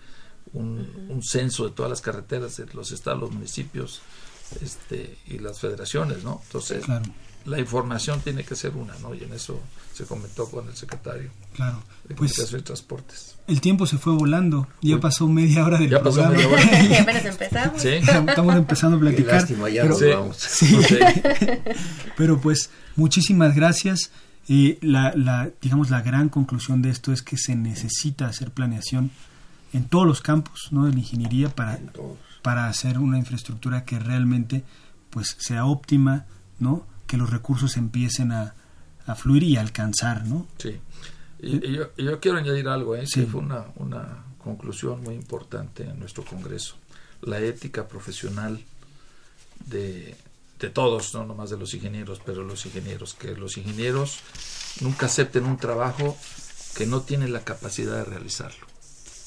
[0.54, 4.02] un, un censo de todas las carreteras de los estados, los municipios
[4.62, 6.42] este, y las federaciones, ¿no?
[6.46, 7.06] Entonces, Claro,
[7.48, 9.16] la información tiene que ser una, ¿no?
[9.16, 9.60] Y en eso
[9.94, 11.82] se comentó con el secretario claro.
[12.08, 13.36] de Pues Comunicación y Transportes.
[13.48, 14.68] el tiempo se fue volando.
[14.82, 15.02] Ya Uy.
[15.02, 16.36] pasó media hora del Ya pasó programa.
[16.38, 16.84] media hora.
[16.90, 17.82] Y apenas empezamos.
[17.82, 17.88] Sí.
[17.90, 19.34] Estamos empezando a Qué platicar.
[19.36, 20.10] lástima, ya pero- nos Sí.
[20.14, 20.38] vamos.
[20.38, 20.78] Sí.
[22.18, 24.12] Pero pues muchísimas gracias.
[24.50, 29.12] Eh, la, la, digamos, la gran conclusión de esto es que se necesita hacer planeación
[29.74, 30.86] en todos los campos ¿no?
[30.86, 31.80] de la ingeniería para,
[32.42, 34.64] para hacer una infraestructura que realmente
[35.10, 36.26] pues sea óptima,
[36.60, 36.86] ¿no?
[37.08, 38.54] Que los recursos empiecen a,
[39.06, 40.26] a fluir y a alcanzar.
[40.26, 40.48] ¿no?
[40.58, 40.78] Sí.
[41.40, 43.06] Y, y yo, yo quiero añadir algo, ¿eh?
[43.08, 43.22] Sí.
[43.22, 46.76] que fue una, una conclusión muy importante en nuestro Congreso.
[47.22, 48.64] La ética profesional
[49.66, 50.16] de,
[50.60, 54.20] de todos, no nomás de los ingenieros, pero los ingenieros, que los ingenieros
[54.82, 56.18] nunca acepten un trabajo
[56.76, 58.68] que no tienen la capacidad de realizarlo.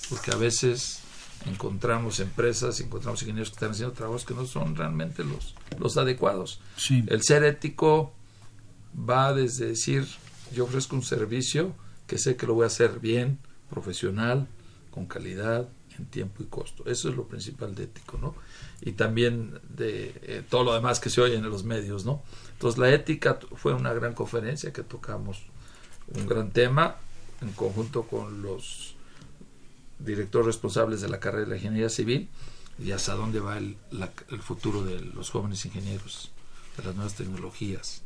[0.08, 0.99] Porque a veces
[1.46, 6.60] encontramos empresas, encontramos ingenieros que están haciendo trabajos que no son realmente los, los adecuados.
[6.76, 8.12] Sí, El ser ético
[8.96, 10.06] va desde decir,
[10.54, 11.74] yo ofrezco un servicio
[12.06, 13.38] que sé que lo voy a hacer bien,
[13.70, 14.48] profesional,
[14.90, 16.84] con calidad, en tiempo y costo.
[16.86, 18.34] Eso es lo principal de ético, ¿no?
[18.80, 22.22] Y también de eh, todo lo demás que se oye en los medios, ¿no?
[22.52, 25.42] Entonces la ética fue una gran conferencia que tocamos
[26.14, 26.96] un gran tema
[27.40, 28.96] en conjunto con los
[30.04, 32.28] directores responsables de la carrera de la ingeniería civil
[32.78, 36.30] y hasta dónde va el, la- el futuro de los jóvenes ingenieros,
[36.76, 38.02] de las nuevas tecnologías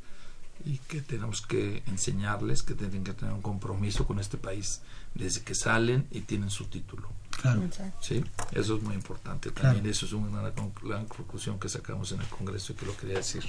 [0.65, 4.81] y que tenemos que enseñarles que tienen que tener un compromiso con este país
[5.15, 7.09] desde que salen y tienen su título.
[7.31, 7.63] claro.
[8.01, 8.25] ¿sí?
[8.53, 9.51] Eso es muy importante.
[9.51, 9.91] También Claro.
[9.91, 10.41] eso es una
[10.83, 13.45] gran conclusión que sacamos en el Congreso y que lo quería decir.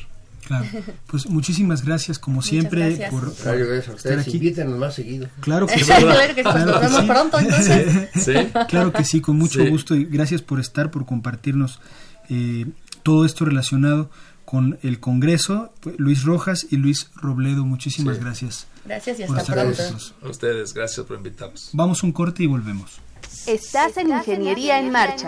[0.45, 0.65] Claro.
[1.07, 3.09] Pues muchísimas gracias, como Muchas siempre, gracias.
[3.11, 4.19] por, gracias a estar ustedes.
[4.27, 4.31] aquí.
[4.37, 5.27] Invítenos más seguido.
[5.41, 5.85] Claro que sí.
[5.85, 7.07] claro que sí, Claro nos que sí.
[7.07, 8.09] pronto entonces.
[8.15, 8.33] ¿Sí?
[8.69, 9.69] Claro que sí, con mucho Sí.
[9.69, 11.79] gusto y gracias por estar, por compartirnos
[12.29, 12.65] eh,
[13.03, 14.09] todo esto relacionado
[14.45, 15.73] con el Congreso.
[15.97, 18.23] Luis Rojas y Luis Robledo, muchísimas Sí.
[18.23, 19.81] gracias Gracias y hasta pronto.
[20.23, 21.69] A ustedes, gracias por invitarnos.
[21.73, 22.99] Vamos un corte y volvemos.
[23.47, 25.27] Estás en Ingeniería en Marcha,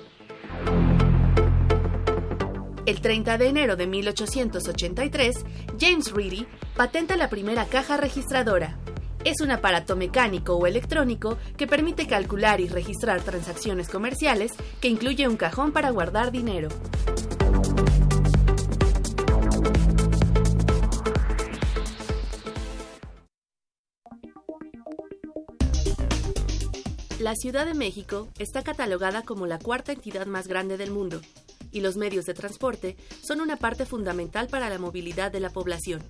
[2.91, 5.45] El 30 de enero de 1883,
[5.79, 8.79] James Reedy patenta la primera caja registradora.
[9.23, 14.51] Es un aparato mecánico o electrónico que permite calcular y registrar transacciones comerciales
[14.81, 16.67] que incluye un cajón para guardar dinero.
[27.21, 31.21] La Ciudad de México está catalogada como la cuarta entidad más grande del mundo,
[31.71, 36.01] y los medios de transporte son una parte fundamental para la movilidad de la población.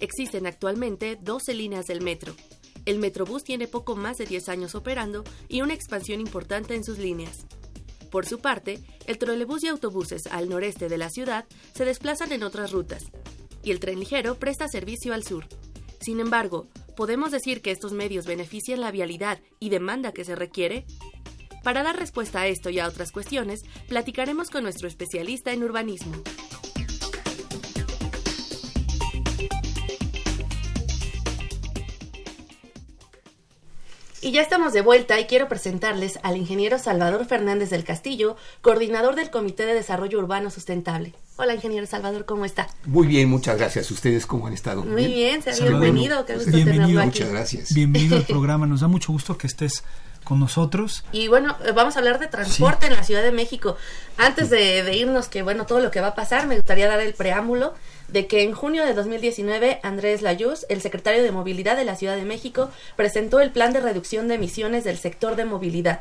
[0.00, 2.34] Existen actualmente 12 líneas del metro.
[2.84, 6.98] El Metrobús tiene poco más de 10 años operando y una expansión importante en sus
[6.98, 7.46] líneas.
[8.10, 12.44] Por su parte, el trolebús y autobuses al noreste de la ciudad se desplazan en
[12.44, 13.04] otras rutas,
[13.62, 15.46] y el tren ligero presta servicio al sur.
[16.00, 20.86] Sin embargo, ¿podemos decir que estos medios benefician la vialidad y demanda que se requiere?
[21.66, 26.12] Para dar respuesta a esto y a otras cuestiones, platicaremos con nuestro especialista en urbanismo.
[34.22, 39.16] Y ya estamos de vuelta y quiero presentarles al ingeniero Salvador Fernández del Castillo, coordinador
[39.16, 41.14] del Comité de Desarrollo Urbano Sustentable.
[41.34, 42.68] Hola, ingeniero Salvador, ¿cómo está?
[42.84, 43.90] Muy bien, muchas gracias.
[43.90, 44.84] ¿Ustedes cómo han estado?
[44.84, 46.24] Muy bien, sea bienvenido.
[46.26, 46.86] Qué gusto bienvenido.
[46.86, 47.18] tenerlo aquí.
[47.18, 47.74] Muchas gracias.
[47.74, 49.82] Bienvenido al programa, nos da mucho gusto que estés
[50.26, 51.04] con nosotros.
[51.12, 53.76] Y bueno, eh, vamos a hablar de transporte en la Ciudad de México.
[54.18, 57.00] Antes de, de irnos, que bueno, todo lo que va a pasar, me gustaría dar
[57.00, 57.74] el preámbulo
[58.08, 62.16] de que en junio de 2019 Andrés Layuz, el secretario de Movilidad de la Ciudad
[62.16, 66.00] de México, presentó el plan de reducción de emisiones del sector de movilidad.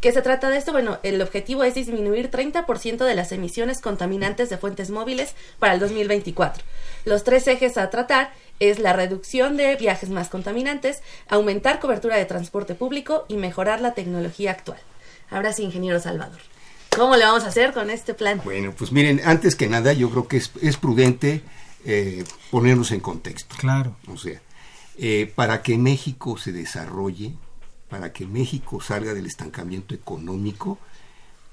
[0.00, 0.72] ¿Qué se trata de esto?
[0.72, 5.80] Bueno, el objetivo es disminuir 30% de las emisiones contaminantes de fuentes móviles para el
[5.80, 6.62] 2024.
[7.04, 12.24] Los tres ejes a tratar es la reducción de viajes más contaminantes, aumentar cobertura de
[12.24, 14.78] transporte público y mejorar la tecnología actual.
[15.30, 16.40] Ahora sí, ingeniero Salvador.
[16.90, 18.40] ¿Cómo le vamos a hacer con este plan?
[18.44, 21.42] Bueno, pues miren, antes que nada yo creo que es, es prudente
[21.84, 23.56] eh, ponernos en contexto.
[23.58, 23.96] Claro.
[24.08, 24.40] O sea,
[24.96, 27.34] eh, para que México se desarrolle,
[27.88, 30.78] para que México salga del estancamiento económico,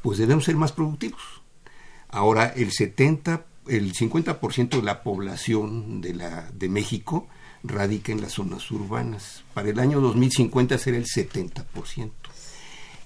[0.02, 1.22] pues debemos ser más productivos.
[2.08, 7.28] Ahora, el 70, el 50% de la población de, la, de México
[7.64, 9.44] radica en las zonas urbanas.
[9.54, 12.12] Para el año 2050 será el 70%.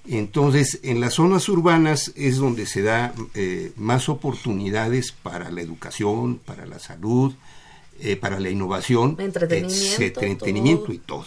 [0.08, 6.38] Entonces, en las zonas urbanas es donde se da eh, más oportunidades para la educación,
[6.38, 7.34] para la salud,
[7.98, 11.26] eh, para la innovación, Entretenimiento, entretenimiento y todo.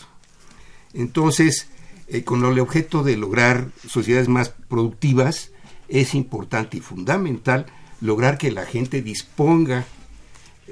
[0.93, 1.67] Entonces,
[2.07, 5.51] eh, con el objeto de lograr sociedades más productivas,
[5.89, 7.65] es importante y fundamental
[8.01, 9.85] lograr que la gente disponga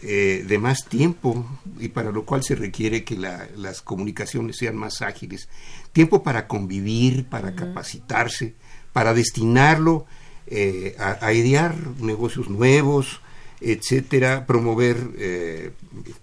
[0.03, 1.45] eh, de más tiempo
[1.79, 5.49] y para lo cual se requiere que la- las comunicaciones sean más ágiles.
[5.91, 8.53] Tiempo para convivir, para capacitarse,
[8.93, 10.05] para destinarlo
[10.45, 13.21] eh, a, a idear negocios nuevos,
[13.59, 15.71] etcétera, promover eh,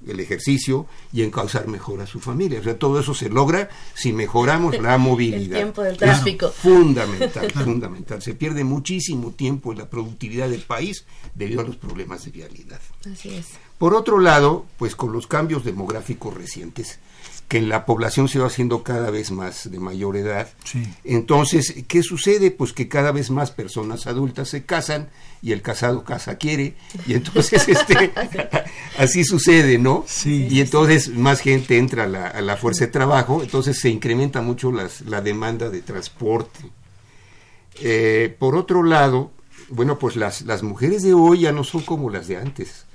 [0.06, 2.60] el ejercicio y encauzar mejor a su familia.
[2.60, 5.56] O sea, todo eso se logra si mejoramos la movilidad.
[5.56, 6.50] tiempo del Es tráfico.
[6.50, 8.22] fundamental, fundamental.
[8.22, 11.04] Se pierde muchísimo tiempo en la productividad del país
[11.34, 12.80] debido a los problemas de vialidad.
[13.10, 13.46] Así es.
[13.78, 16.98] Por otro lado, pues con los cambios demográficos recientes,
[17.48, 20.82] que la población se va haciendo cada vez más de mayor edad, Sí.
[21.04, 22.50] entonces, ¿qué sucede?
[22.50, 25.10] Pues que cada vez más personas adultas se casan
[25.42, 26.74] y el casado casa quiere,
[27.06, 28.12] y entonces este,
[28.96, 30.04] así sucede, ¿no?
[30.08, 30.46] Sí.
[30.50, 34.40] Y entonces más gente entra a la, a la fuerza de trabajo, entonces se incrementa
[34.40, 36.60] mucho las- la demanda de transporte.
[37.80, 39.32] Eh, por otro lado,
[39.68, 42.86] bueno, pues las, las mujeres de hoy ya no son como las de antes.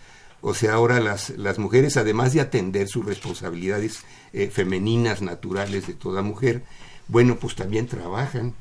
[0.41, 5.93] O sea, ahora las, las mujeres, además de atender sus responsabilidades eh, femeninas, naturales de
[5.93, 6.63] toda mujer,
[7.07, 8.53] bueno, pues también trabajan.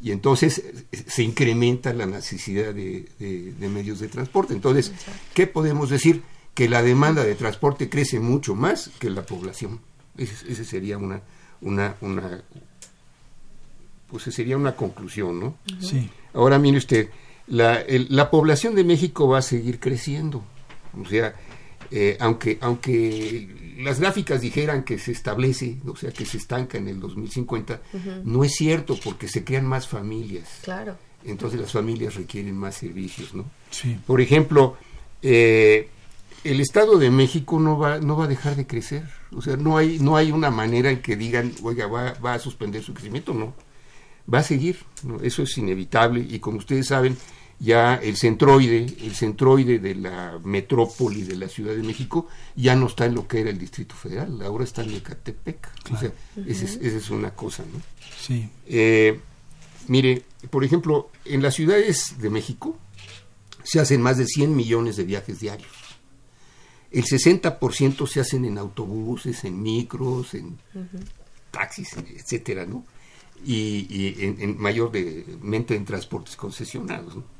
[0.00, 0.58] Y entonces
[0.92, 4.52] eh, se incrementa la necesidad de, de- de medios de transporte.
[4.54, 4.92] Entonces,
[5.34, 6.22] ¿qué podemos decir?
[6.54, 9.80] Que la demanda de transporte crece mucho más que la población.
[10.16, 11.22] Ese, ese sería una,
[11.60, 12.42] una, una,
[14.08, 15.56] pues sería una conclusión, ¿no?
[15.80, 16.08] Sí.
[16.34, 17.08] Ahora mire usted,
[17.48, 20.44] la, el- la población de México va a seguir creciendo.
[21.00, 21.34] O sea,
[21.90, 26.88] eh, aunque, aunque las gráficas dijeran que se establece, o sea, que se estanca en
[26.88, 27.80] el 2050,
[28.24, 30.48] no es cierto porque se crean más familias.
[30.62, 30.96] Claro.
[31.24, 33.44] Entonces las familias requieren más servicios, ¿no?
[33.70, 33.98] Sí.
[34.06, 34.76] Por ejemplo,
[35.22, 35.88] eh,
[36.44, 39.04] el Estado de México no va, no va a dejar de crecer.
[39.32, 42.38] O sea, no hay, no hay una manera en que digan, oiga, va, va a
[42.38, 43.54] suspender su crecimiento, no.
[44.32, 45.20] Va a seguir, ¿no?
[45.20, 46.24] eso es inevitable.
[46.28, 47.16] Y como ustedes saben,
[47.58, 52.86] ya el centroide, el centroide de la metrópoli de la Ciudad de México, ya no
[52.86, 55.68] está en lo que era el Distrito Federal, ahora está en Ecatepec.
[55.92, 56.12] O sea,
[56.46, 57.80] esa es, esa es una cosa, ¿no?
[58.20, 58.48] Sí.
[58.66, 59.18] Eh,
[59.88, 62.76] mire, por ejemplo, en las ciudades de México
[63.62, 65.70] se hacen más de 100 millones de viajes diarios.
[66.90, 70.58] El 60% se hacen en autobuses, en micros, en
[71.50, 72.84] taxis, etcétera, ¿no?
[73.44, 77.35] Y, y en, en mayormente en transportes concesionados, ¿no?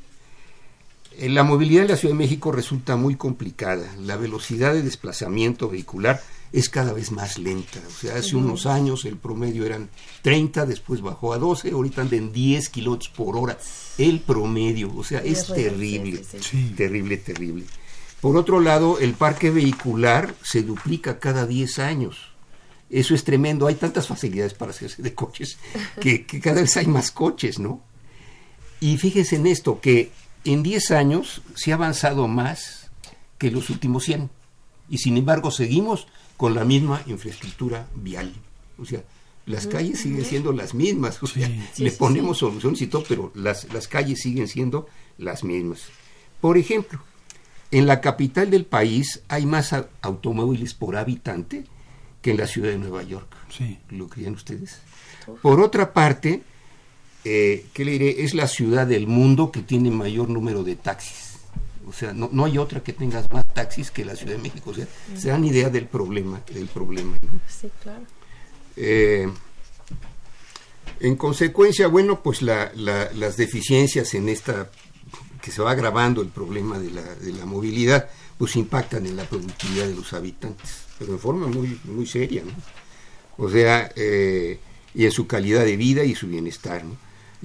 [1.18, 3.94] Eh, La movilidad en la Ciudad de México resulta muy complicada.
[4.00, 7.80] La velocidad de desplazamiento vehicular es cada vez más lenta.
[7.86, 9.88] O sea, hace unos años el promedio eran
[10.22, 13.58] 30, después bajó a 12, ahorita andan en 10 kilómetros por hora.
[13.98, 16.22] El promedio, o sea, es terrible.
[16.40, 16.72] Sí.
[16.76, 17.64] terrible, terrible.
[18.20, 22.32] Por otro lado, el parque vehicular se duplica cada 10 años.
[22.88, 23.66] Eso es tremendo.
[23.66, 25.58] Hay tantas facilidades para hacerse de coches
[26.00, 27.82] que, que cada vez hay más coches, ¿no?
[28.80, 30.10] Y fíjense en esto, que
[30.52, 32.90] en 10 años se ha avanzado más
[33.38, 34.30] que los últimos 100.
[34.88, 38.32] Y sin embargo seguimos con la misma infraestructura vial.
[38.78, 39.02] O sea,
[39.46, 41.22] las calles siguen siendo las mismas.
[41.22, 41.82] O sea, Sí.
[41.84, 44.86] le sí, ponemos soluciones y todo, pero las, las calles siguen siendo
[45.18, 45.82] las mismas.
[46.40, 47.00] Por ejemplo,
[47.70, 51.64] en la capital del país hay más automóviles por habitante
[52.22, 53.34] que en la ciudad de Nueva York.
[53.56, 53.78] Sí.
[53.90, 54.78] ¿Lo creen ustedes?
[55.42, 56.42] Por otra parte,
[57.28, 58.22] eh, ¿qué le diré?
[58.24, 61.38] Es la ciudad del mundo que tiene mayor número de taxis.
[61.88, 64.70] O sea, no, no hay otra que tenga más taxis que la Ciudad de México.
[64.70, 66.40] O sea, se dan idea del problema.
[66.52, 67.40] Del problema ¿no?
[67.48, 68.02] Sí, claro.
[68.76, 69.28] Eh,
[71.00, 74.70] en consecuencia, bueno, pues la- la- las deficiencias en esta,
[75.42, 78.08] que se va agravando el problema de la, de la movilidad,
[78.38, 80.68] pues impactan en la productividad de los habitantes,
[80.98, 82.52] pero en forma muy, muy seria, ¿no?
[83.44, 84.58] O sea, eh,
[84.94, 86.96] y en su calidad de vida y su bienestar, ¿no?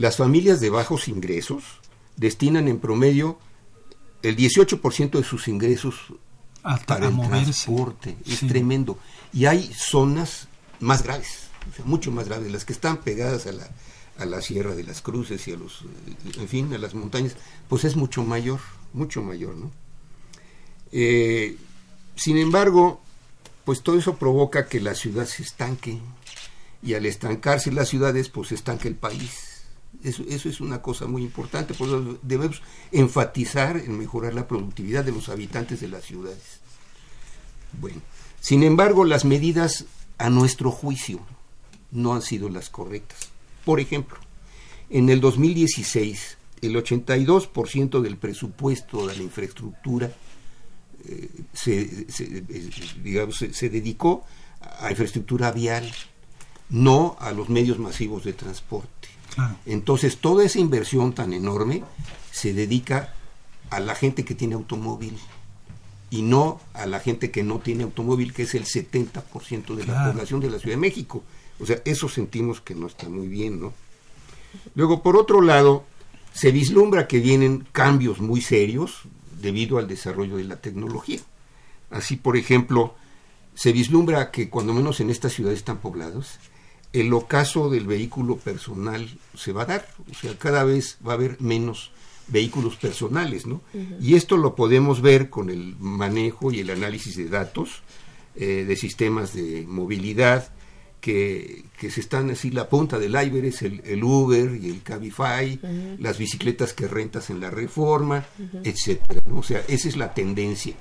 [0.01, 1.63] Las familias de bajos ingresos
[2.17, 3.37] destinan en promedio
[4.23, 5.93] el 18% de sus ingresos
[6.63, 7.43] A, para a el moverse.
[7.67, 8.15] transporte.
[8.25, 8.47] Es Sí.
[8.47, 8.97] tremendo.
[9.31, 10.47] Y hay zonas
[10.79, 13.69] más graves, o sea, mucho más graves, las que están pegadas a la,
[14.17, 15.83] a la Sierra de las Cruces y a los,
[16.39, 17.35] en fin, a las montañas,
[17.69, 18.59] pues es mucho mayor,
[18.93, 19.69] mucho mayor, ¿no?
[20.91, 21.57] Eh,
[22.15, 23.01] sin embargo,
[23.65, 25.99] pues todo eso provoca que la ciudad se estanque
[26.81, 29.50] y al estancarse las ciudades, pues se estanca el país.
[30.03, 32.61] Eso, es una cosa muy importante, por eso debemos
[32.91, 36.59] enfatizar en mejorar la productividad de los habitantes de las ciudades.
[37.79, 38.01] Bueno,
[38.39, 39.85] sin embargo, las medidas
[40.17, 41.19] a nuestro juicio
[41.91, 43.29] no han sido las correctas.
[43.63, 44.17] Por ejemplo,
[44.89, 50.11] en el 2016, el 82% del presupuesto de la infraestructura
[51.07, 51.29] eh,
[51.67, 54.25] eh, se, se dedicó
[54.79, 55.91] a infraestructura vial,
[56.69, 59.10] no a los medios masivos de transporte.
[59.35, 59.55] Claro.
[59.65, 61.83] Entonces, toda esa inversión tan enorme
[62.31, 63.13] se dedica
[63.69, 65.17] a la gente que tiene automóvil
[66.09, 70.11] y no a la gente que no tiene automóvil, que es el 70% de la
[70.11, 71.23] población de la Ciudad de México.
[71.59, 73.73] O sea, eso sentimos que no está muy bien, ¿no?
[74.75, 75.85] Luego, por otro lado,
[76.33, 79.03] se vislumbra que vienen cambios muy serios
[79.39, 81.21] debido al desarrollo de la tecnología.
[81.89, 82.95] Así, por ejemplo,
[83.53, 86.39] se vislumbra que cuando menos en estas ciudades tan pobladas,
[86.93, 91.15] el ocaso del vehículo personal se va a dar, o sea, cada vez va a
[91.15, 91.91] haber menos
[92.27, 93.61] vehículos personales, ¿no?
[93.99, 97.83] Y esto lo podemos ver con el manejo y el análisis de datos
[98.35, 100.49] eh, de sistemas de movilidad
[101.01, 104.83] que, que se están así, la punta del iceberg es el, el Uber y el
[104.83, 105.59] Cabify,
[105.99, 108.23] las bicicletas que rentas en la reforma,
[108.63, 109.39] etcétera, ¿no?
[109.39, 110.75] O sea, esa es la tendencia.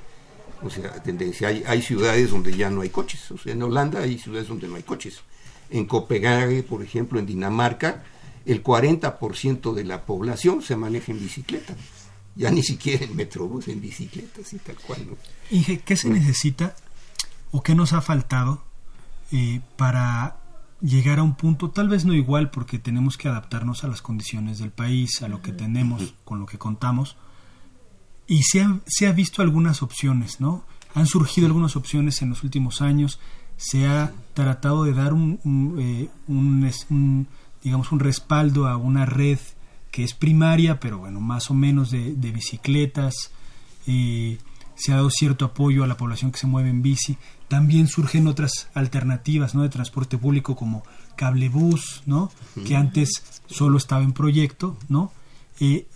[0.62, 1.48] O sea, tendencia.
[1.48, 3.30] Hay, hay ciudades donde ya no hay coches.
[3.30, 5.22] O sea, en Holanda hay ciudades donde no hay coches.
[5.70, 8.04] En Copenhague, por ejemplo, en Dinamarca,
[8.44, 11.76] el 40% de la población se maneja en bicicleta.
[12.34, 15.06] Ya ni siquiera en metrobús, en bicicleta, así tal cual.
[15.08, 15.16] ¿no?
[15.50, 16.74] Inge, ¿qué se necesita
[17.50, 18.62] o qué nos ha faltado
[19.32, 20.40] eh, para
[20.80, 24.58] llegar a un punto, tal vez no igual, porque tenemos que adaptarnos a las condiciones
[24.58, 27.16] del país, a lo que tenemos, con lo que contamos,
[28.26, 30.64] y se ha, se ha visto algunas opciones, ¿no?
[30.94, 33.20] Han surgido algunas opciones en los últimos años,
[33.60, 37.26] se ha tratado de dar un, un, eh, un,
[37.62, 39.38] digamos, un respaldo a una red
[39.90, 43.32] que es primaria, pero bueno, más o menos de, de bicicletas,
[43.86, 44.38] eh,
[44.76, 47.18] se ha dado cierto apoyo a la población que se mueve en bici.
[47.48, 49.62] También surgen otras alternativas ¿no?
[49.62, 50.82] de transporte público como
[51.16, 52.32] cablebús, ¿no?
[52.66, 54.78] que antes solo estaba en proyecto.
[54.88, 55.12] ¿no?
[55.58, 55.86] Eh,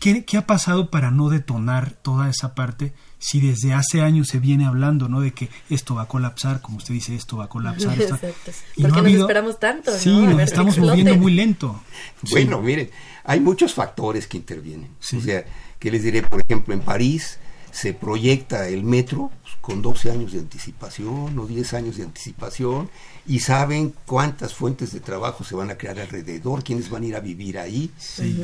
[0.00, 4.38] ¿qué, ¿Qué ha pasado para no detonar toda esa parte si desde hace años se
[4.38, 5.20] viene hablando ¿no?
[5.20, 7.92] de que esto va a colapsar, como usted dice, esto va a colapsar?
[8.00, 8.52] esto- Exacto.
[8.76, 9.96] y ¿Por no nos habido- esperamos tanto?
[9.98, 10.30] Sí, no?
[10.30, 11.80] Nos estamos moviendo muy lento.
[12.30, 12.90] Bueno, miren,
[13.24, 14.88] hay muchos factores que intervienen.
[15.00, 15.16] Sí.
[15.16, 15.44] O sea,
[15.78, 17.38] que les diré, por ejemplo, en París
[17.70, 22.88] se proyecta el metro pues, con 12 años de anticipación o 10 años de anticipación
[23.28, 27.14] y saben cuántas fuentes de trabajo se van a crear alrededor, quiénes van a ir
[27.14, 27.90] a vivir ahí.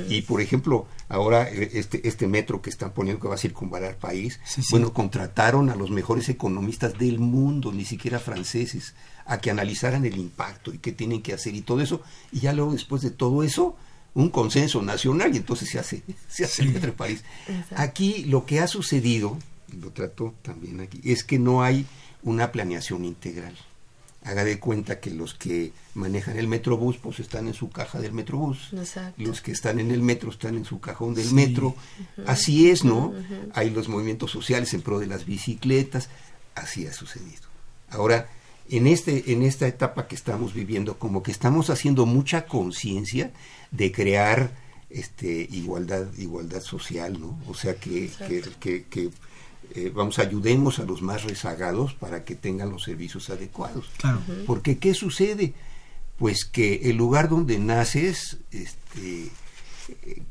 [0.09, 3.97] Y, por ejemplo, ahora eh, este, este metro que están poniendo que va a circunvalar
[3.97, 4.69] país, Sí, sí.
[4.71, 8.95] bueno, contrataron a los mejores economistas del mundo, ni siquiera franceses,
[9.27, 12.03] a que analizaran el impacto y qué tienen que hacer y todo eso.
[12.31, 13.75] Y ya luego, después de todo eso,
[14.13, 16.69] un consenso nacional y entonces se hace, se hace Sí.
[16.69, 17.25] el metro de París.
[17.49, 17.75] Exacto.
[17.79, 19.39] Aquí lo que ha sucedido,
[19.73, 21.87] y lo trato también aquí, es que no hay
[22.23, 23.57] una planeación integral.
[24.25, 28.13] Haga de cuenta que los que manejan el metrobús, pues están en su caja del
[28.13, 28.73] metrobús.
[28.73, 29.23] Exacto.
[29.23, 31.35] Los que están en el metro están en su cajón del Sí.
[31.35, 31.77] metro.
[32.27, 33.13] Así es, ¿no?
[33.53, 36.09] Hay los movimientos sociales en pro de las bicicletas.
[36.55, 37.43] Así ha sucedido.
[37.91, 38.31] Ahora,
[38.71, 43.31] en, este, en esta etapa que estamos viviendo, como que estamos haciendo mucha conciencia
[43.73, 44.53] de crear
[44.89, 47.39] este, igualdad, igualdad social, ¿no?
[47.49, 49.11] O sea, que, que, que- que,
[49.75, 53.91] eh, vamos, ayudemos a los más rezagados para que tengan los servicios adecuados.
[53.99, 54.21] Claro.
[54.47, 55.55] Porque ¿qué sucede?
[56.17, 59.31] Pues que el lugar donde naces, este,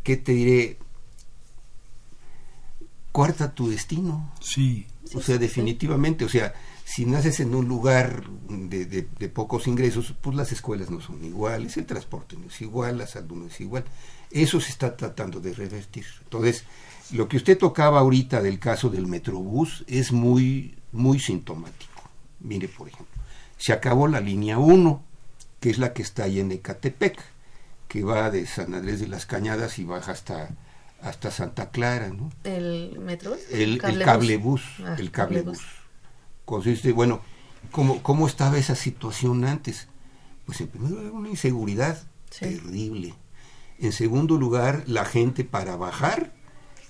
[0.04, 0.78] ¿qué te diré?
[3.14, 4.34] cuarta tu destino.
[4.42, 4.86] Sí.
[5.14, 10.14] O sea, definitivamente, o sea, si naces en un lugar de, de, de, pocos ingresos,
[10.20, 13.62] pues las escuelas no son iguales, el transporte no es igual, la salud no es
[13.62, 13.86] igual.
[14.32, 16.06] Eso se está tratando de revertir.
[16.24, 16.66] Entonces,
[17.14, 22.02] lo que usted tocaba ahorita del caso del Metrobús es muy, muy sintomático.
[22.40, 23.08] Mire, por ejemplo,
[23.58, 25.04] se acabó la línea 1,
[25.60, 27.20] que es la que está ahí en Ecatepec,
[27.88, 30.50] que va de San Andrés de las Cañadas y baja hasta,
[31.02, 32.32] hasta Santa Clara, ¿no?
[32.44, 33.36] ¿El metro?
[33.52, 35.60] El, el cablebús, Ah, el cablebús.
[36.46, 37.22] Consiste, bueno,
[37.72, 39.88] ¿cómo, ¿cómo estaba esa situación antes?
[40.46, 42.40] Pues en primer lugar, una inseguridad Sí.
[42.46, 43.14] terrible.
[43.80, 46.34] En segundo lugar, la gente para bajar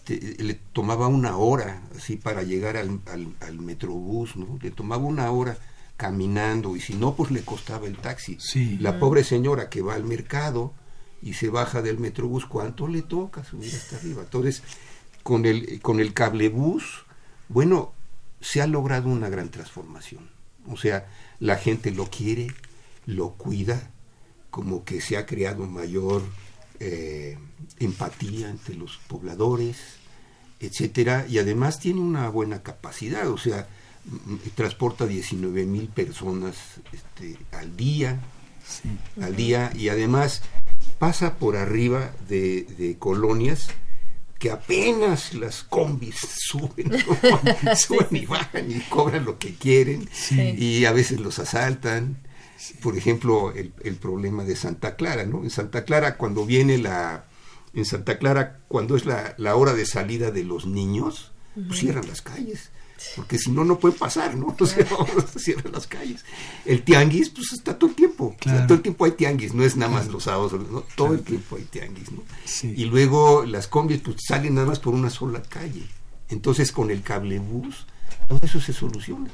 [0.04, 4.58] te- le tomaba una hora, así, para llegar al, al, al metrobús, ¿no?
[4.62, 5.58] Le tomaba una hora
[5.98, 8.38] caminando y si no, pues le costaba el taxi.
[8.40, 8.78] Sí.
[8.80, 10.74] La pobre señora que va al mercado
[11.22, 14.24] y se baja del metrobús, ¿cuánto le toca subir hasta arriba?
[14.24, 14.64] Entonces,
[15.24, 17.06] con el, con el cablebús,
[17.48, 17.94] bueno,
[18.42, 20.30] se ha logrado una gran transformación.
[20.68, 21.08] O sea,
[21.40, 22.48] la gente lo quiere,
[23.06, 23.92] lo cuida,
[24.50, 26.24] como que se ha creado mayor
[26.86, 27.38] eh,
[27.80, 29.78] empatía entre los pobladores,
[30.60, 33.68] etcétera, y además tiene una buena capacidad, o sea,
[34.06, 36.56] m- transporta 19 mil personas
[36.92, 38.20] este, al día,
[38.66, 38.90] Sí.
[39.22, 40.42] al día y además
[40.98, 43.68] pasa por arriba de, de colonias
[44.40, 46.16] que apenas las combis
[46.50, 47.76] suben, ¿no?
[47.76, 50.40] suben y bajan y cobran lo que quieren Sí.
[50.58, 52.18] y a veces los asaltan.
[52.82, 55.44] Por ejemplo, el, el problema de Santa Clara, ¿no?
[55.44, 57.26] En Santa Clara cuando viene la
[57.74, 61.32] en Santa Clara cuando es la, la hora de salida de los niños,
[61.68, 62.70] pues cierran las calles.
[63.18, 64.56] Porque si no, no pueden pasar, ¿no?
[64.60, 64.86] O sea,
[65.38, 66.24] cierran las calles.
[66.64, 68.26] El tianguis, pues está todo el tiempo.
[68.28, 68.68] O sea, Claro.
[68.68, 70.86] todo el tiempo hay tianguis, no es nada más los sábados, ¿no?
[70.96, 72.24] todo el tiempo hay tianguis, ¿no?
[72.46, 72.74] Sí.
[72.78, 75.84] Y luego las combis pues salen nada más por una sola calle.
[76.30, 77.88] Entonces con el cablebús
[78.28, 79.30] todo eso se soluciona.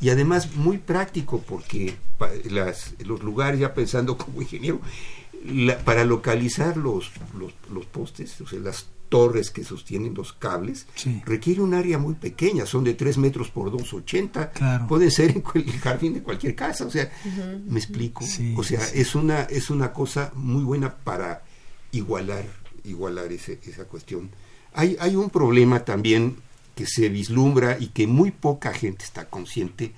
[0.00, 4.80] Y además muy práctico porque pa- las, los lugares, ya pensando como ingeniero,
[5.44, 10.86] la- para localizar los, los, los postes, o sea, las torres que sostienen los cables,
[10.94, 11.20] Sí.
[11.26, 14.86] requiere un área muy pequeña, son de 3 metros por 2,80, Claro.
[14.86, 17.10] puede ser en el jardín de cualquier casa, o sea,
[17.66, 19.00] me explico, Sí, o sea, sí.
[19.00, 21.42] es una es una cosa muy buena para
[21.90, 22.44] igualar
[22.84, 24.30] igualar ese- esa cuestión.
[24.74, 26.36] Hay hay un problema también
[26.74, 29.92] que se vislumbra y que muy poca gente está consciente,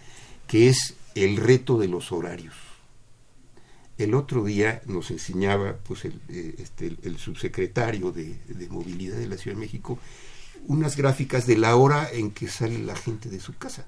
[0.47, 2.55] que es el reto de los horarios.
[3.99, 9.17] El otro día nos enseñaba pues el, eh, este, el, el subsecretario de, de Movilidad
[9.17, 9.99] de la Ciudad de México
[10.69, 13.85] unas gráficas de la hora en que sale la gente de su casa.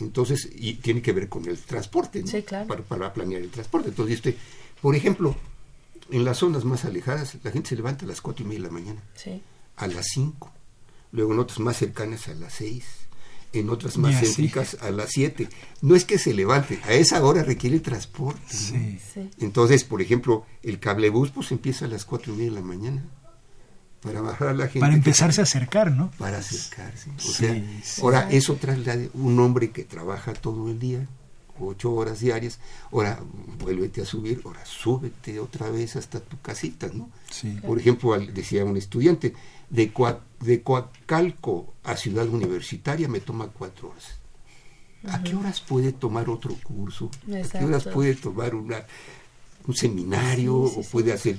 [0.00, 2.26] Entonces, y tiene que ver con el transporte, ¿no?
[2.26, 2.66] Sí, claro.
[2.66, 3.90] para, para planear el transporte.
[3.90, 4.36] Entonces, este,
[4.82, 5.36] por ejemplo,
[6.10, 8.66] en las zonas más alejadas, la gente se levanta a las cuatro y media de
[8.66, 9.40] la mañana, Sí.
[9.76, 10.50] a las 5,
[11.14, 12.84] luego en otras más cercanas a las 6,
[13.54, 15.48] en otras más céntricas a las 7.
[15.80, 18.40] No es que se levante, a esa hora requiere transporte.
[18.52, 18.58] ¿no?
[18.58, 18.98] Sí.
[19.14, 19.30] Sí.
[19.40, 23.04] Entonces, por ejemplo, el cablebús pues empieza a las cuatro y media de la mañana
[24.02, 24.80] para bajar a la gente.
[24.80, 26.10] Para que- empezarse a acercar, ¿no?
[26.18, 27.10] Para acercarse.
[27.10, 28.02] O Sí, sea, sí.
[28.02, 31.06] ahora eso traslade un hombre que trabaja todo el día,
[31.60, 32.58] ocho horas diarias,
[32.92, 33.20] ahora
[33.60, 37.08] vuélvete a subir, ahora súbete otra vez hasta tu casita, ¿no?
[37.30, 37.56] Sí.
[37.64, 39.32] Por ejemplo, al- decía un estudiante,
[39.70, 44.18] de, Coa- de Coacalco a Ciudad Universitaria me toma cuatro horas.
[45.08, 47.10] ¿A qué horas puede tomar otro curso?
[47.44, 48.86] ¿A qué horas puede tomar una,
[49.66, 51.36] un seminario Sí, sí, o puede hacer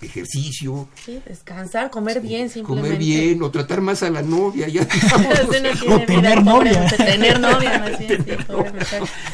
[0.00, 0.88] ejercicio?
[1.04, 2.88] Sí, descansar, comer bien, simplemente.
[2.88, 5.86] comer bien o tratar más a la novia ya digamos.
[5.86, 6.84] no O tener pobre, novia.
[6.84, 8.72] usted Tener novia, más bien, sí, pobre.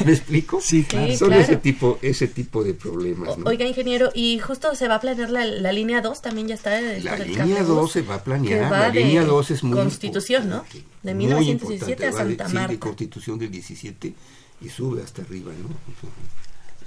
[0.05, 0.61] ¿me explico?
[0.61, 1.17] Sí, claro.
[1.17, 1.43] Son claro.
[1.43, 3.47] ese tipo ese tipo de problemas ¿no?
[3.47, 6.81] Oiga, ingeniero, y justo se va a planear la, la línea 2, también ya está.
[6.81, 10.49] la línea cablebús, 2 se va a planear va la línea 2 es muy Constitución,
[10.49, 10.65] ¿no?
[11.03, 12.79] De muy 1917 a Santa sí, de Marta.
[12.81, 14.15] Constitución del 17
[14.61, 15.69] y sube hasta arriba ¿no?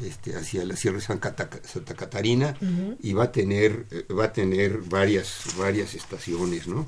[0.03, 2.55] Este, hacia la Sierra de San Cata- Santa Catarina
[3.01, 6.87] y va a tener eh, va a tener varias varias estaciones ¿no?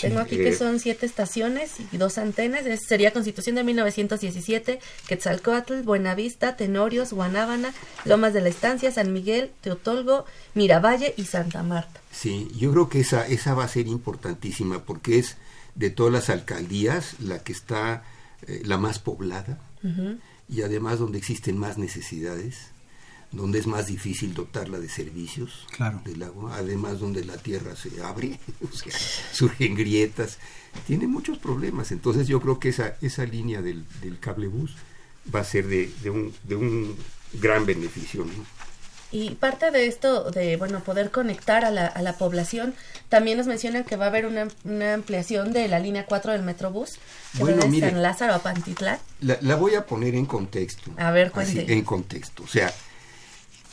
[0.00, 2.64] Tengo aquí que Eh, son siete estaciones y dos antenas.
[2.66, 4.78] Es- sería Constitución de 1917,
[5.08, 7.72] Quetzalcoatl, Buenavista, Tenorios, Guanábana,
[8.04, 10.24] Lomas de la Estancia, San Miguel, Teotolgo,
[10.54, 12.00] Miravalle y Santa Marta.
[12.12, 15.36] Sí, yo creo que esa, esa va a ser importantísima porque es
[15.74, 18.04] de todas las alcaldías la que está
[18.46, 19.58] eh, la más poblada
[20.48, 22.56] y además donde existen más necesidades,
[23.32, 26.00] donde es más difícil dotarla de servicios Claro.
[26.04, 28.38] del agua, además donde la tierra se abre,
[28.72, 28.92] o sea,
[29.32, 30.38] surgen grietas,
[30.86, 31.92] tiene muchos problemas.
[31.92, 34.76] Entonces yo creo que esa, esa línea del, del cablebús
[35.34, 36.96] va a ser de, de un, de un
[37.34, 38.24] gran beneficio.
[38.24, 38.32] ¿no?
[39.10, 42.74] Y parte de esto, de bueno, poder conectar a la, a la población,
[43.08, 46.42] también nos mencionan que va a haber una, una ampliación de la línea 4 del
[46.42, 46.98] Metrobús,
[47.32, 47.90] que Bueno, va de mire.
[47.90, 48.98] San Lázaro a Pantitlán.
[49.20, 50.90] La, la voy a poner en contexto.
[50.98, 52.42] A ver, Así, en contexto.
[52.42, 52.70] O sea,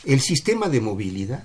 [0.04, 1.44] el sistema de movilidad,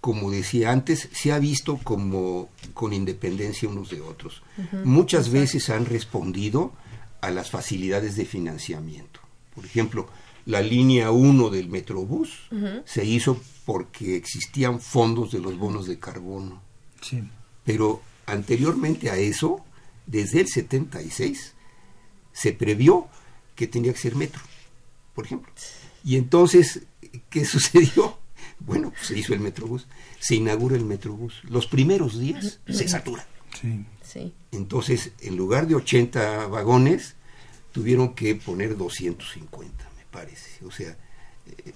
[0.00, 4.42] como decía antes, se ha visto como con independencia unos de otros.
[4.84, 6.72] Muchas veces han respondido
[7.20, 9.20] a las facilidades de financiamiento.
[9.54, 10.08] Por ejemplo,
[10.46, 12.48] la línea 1 del Metrobús
[12.84, 16.62] se hizo porque existían fondos de los bonos de carbono.
[17.02, 17.22] Sí.
[17.64, 19.64] Pero anteriormente a eso,
[20.06, 21.54] desde el 76,
[22.32, 23.08] se previó
[23.54, 24.40] que tenía que ser metro,
[25.14, 25.52] por ejemplo.
[26.04, 26.82] Y entonces,
[27.28, 28.18] ¿qué sucedió?
[28.60, 29.86] Bueno, pues se hizo el Metrobús,
[30.20, 31.42] se inaugura el Metrobús.
[31.44, 33.26] Los primeros días se satura.
[33.60, 33.84] Sí.
[34.02, 34.32] Sí.
[34.52, 37.16] Entonces, en lugar de 80 vagones,
[37.72, 40.64] tuvieron que poner 250, me parece.
[40.64, 40.96] O sea,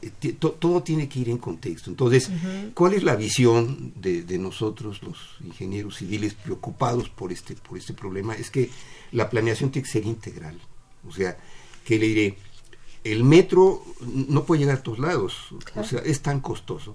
[0.03, 1.91] eh, to- todo tiene que ir en contexto.
[1.91, 2.31] Entonces,
[2.75, 7.93] ¿cuál es la visión de, de nosotros, los ingenieros civiles preocupados por este, por este
[7.95, 8.35] problema?
[8.35, 8.71] Es que
[9.13, 10.59] la planeación tiene que ser integral.
[11.09, 11.37] O sea,
[11.85, 12.37] que le diré,
[13.05, 13.83] el metro
[14.29, 15.33] no puede llegar a todos lados.
[15.77, 16.95] O sea, es tan costoso,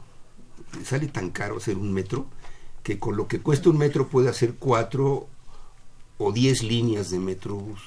[0.84, 2.28] sale tan caro hacer un metro,
[2.84, 5.28] que con lo que cuesta un metro puede hacer cuatro
[6.18, 7.82] o diez líneas de metrobús.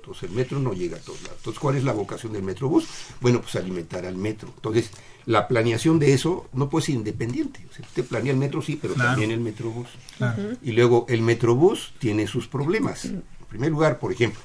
[0.00, 1.36] Entonces el metro no llega a todos lados.
[1.38, 2.86] Entonces, ¿cuál es la vocación del metrobús?
[3.20, 4.48] Bueno, pues alimentar al metro.
[4.56, 4.90] Entonces,
[5.26, 7.60] la planeación de eso no puede ser independiente.
[7.70, 9.10] O sea, usted planea el metro, sí, pero Claro.
[9.10, 9.88] también el metrobús.
[10.16, 10.42] Claro.
[10.62, 13.04] Y luego el metrobús tiene sus problemas.
[13.04, 14.40] En primer lugar, por ejemplo,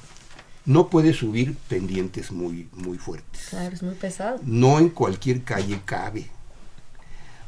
[0.65, 3.47] no puede subir pendientes muy, muy fuertes.
[3.49, 4.39] Claro, es muy pesado.
[4.43, 6.29] No en cualquier calle cabe.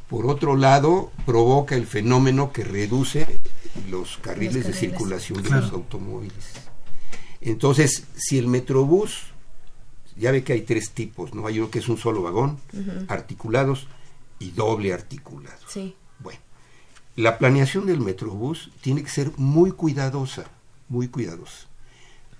[0.10, 3.28] Por otro lado, provoca el fenómeno que reduce
[3.90, 4.80] los carriles, de carriles.
[4.80, 5.64] circulación de Claro.
[5.64, 6.46] los automóviles.
[7.42, 9.26] Entonces, si el metrobús,
[10.18, 11.48] ya ve que hay tres tipos, ¿no?
[11.48, 12.58] Hay uno que es un solo vagón,
[13.08, 13.88] articulados
[14.40, 15.64] y doble articulados.
[15.68, 15.96] Sí.
[16.20, 16.40] Bueno,
[17.16, 20.46] la planeación del Metrobús tiene que ser muy cuidadosa,
[20.90, 21.68] muy cuidadosa.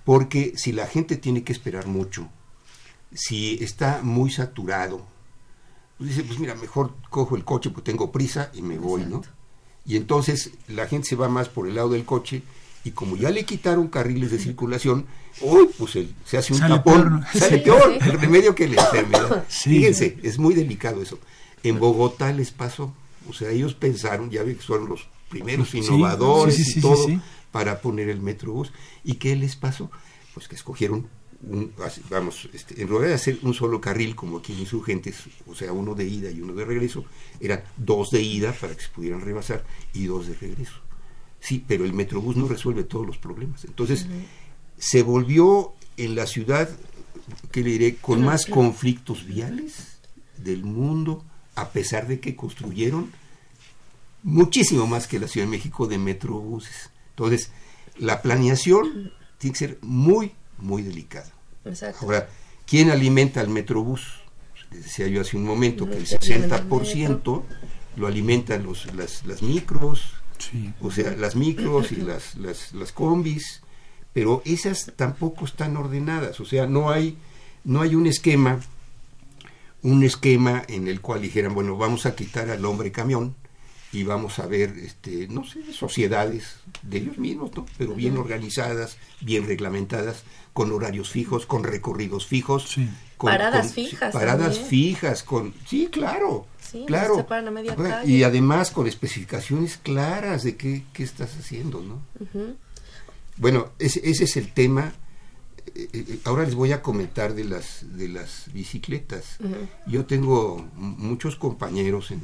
[0.04, 2.28] Porque si la gente tiene que esperar mucho,
[3.12, 5.04] si está muy saturado,
[5.98, 9.22] pues dice, pues mira, mejor cojo el coche porque tengo prisa y me voy, ¿no?
[9.84, 12.42] Y entonces la gente se va más por el lado del coche
[12.88, 15.06] y como ya le quitaron carriles de circulación,
[15.42, 17.26] hoy pues el- se hace un Sale tapón, peor, ¿no?
[17.32, 18.08] sale Sí, peor sí.
[18.10, 19.44] el remedio que la enfermedad.
[19.48, 19.70] Sí.
[19.70, 21.18] Fíjense, es muy delicado eso.
[21.62, 22.94] En Bogotá les pasó,
[23.28, 26.82] o sea, ellos pensaron, ya ve que fueron los primeros innovadores sí, sí, sí, y
[26.82, 27.20] todo sí, sí.
[27.52, 28.72] para poner el Metrobús.
[29.04, 29.90] ¿Y qué les pasó?
[30.34, 31.06] Pues que escogieron,
[31.42, 31.72] un,
[32.10, 35.16] vamos, este, en lugar de hacer un solo carril como aquí en Insurgentes,
[35.46, 37.04] o sea, uno de ida y uno de regreso,
[37.40, 40.72] eran dos de ida para que se pudieran rebasar y dos de regreso.
[41.40, 43.64] Sí, pero el Metrobús no resuelve todos los problemas.
[43.64, 44.06] Entonces,
[44.78, 46.68] se volvió en la ciudad,
[47.52, 49.98] ¿qué le diré?, con más conflictos viales
[50.36, 51.24] del mundo,
[51.54, 53.10] a pesar de que construyeron
[54.22, 56.90] muchísimo más que la Ciudad de México de metrobuses.
[57.10, 57.50] Entonces,
[57.98, 61.32] la planeación tiene que ser muy, muy delicada.
[61.64, 62.04] Exacto.
[62.04, 62.28] Ahora,
[62.66, 64.06] ¿quién alimenta al metrobús?
[64.70, 67.42] Les decía yo hace un momento que el Los que vienen del 60%
[67.96, 70.72] lo alimentan los, las, las micros, Sí.
[70.80, 73.62] o sea, las micros y las, las, las combis,
[74.12, 77.16] pero esas tampoco están ordenadas, o sea, no hay,
[77.64, 78.60] no hay un esquema,
[79.82, 83.34] un esquema en el cual dijeran, bueno, vamos a quitar al hombre camión
[83.92, 87.64] y vamos a ver, este, no sé, sociedades de ellos mismos, ¿no?
[87.78, 92.88] Pero bien organizadas, bien reglamentadas, con horarios fijos, con recorridos fijos, Sí.
[93.18, 94.66] Con- Paradas con- fijas paradas también.
[94.66, 98.10] fijas, con, sí, claro, Sí, claro, no se paran a media calle.
[98.10, 102.00] y además con especificaciones claras de qué, qué estás haciendo, ¿no?
[103.36, 104.92] Bueno, ese, ese es el tema.
[105.74, 109.36] Eh, eh, Ahora les voy a comentar de las de las bicicletas.
[109.86, 112.22] Yo tengo muchos compañeros, en,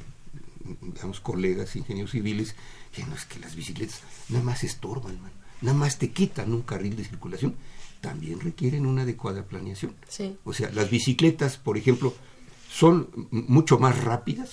[0.81, 2.55] digamos colegas, ingenieros civiles,
[2.93, 6.63] que no es que las bicicletas nada más estorban, man, nada más te quitan un
[6.63, 7.55] carril de circulación.
[8.09, 9.95] También requieren una adecuada planeación.
[10.09, 10.37] Sí.
[10.45, 12.15] O sea, las bicicletas, por ejemplo,
[12.71, 14.51] son mucho más rápidas,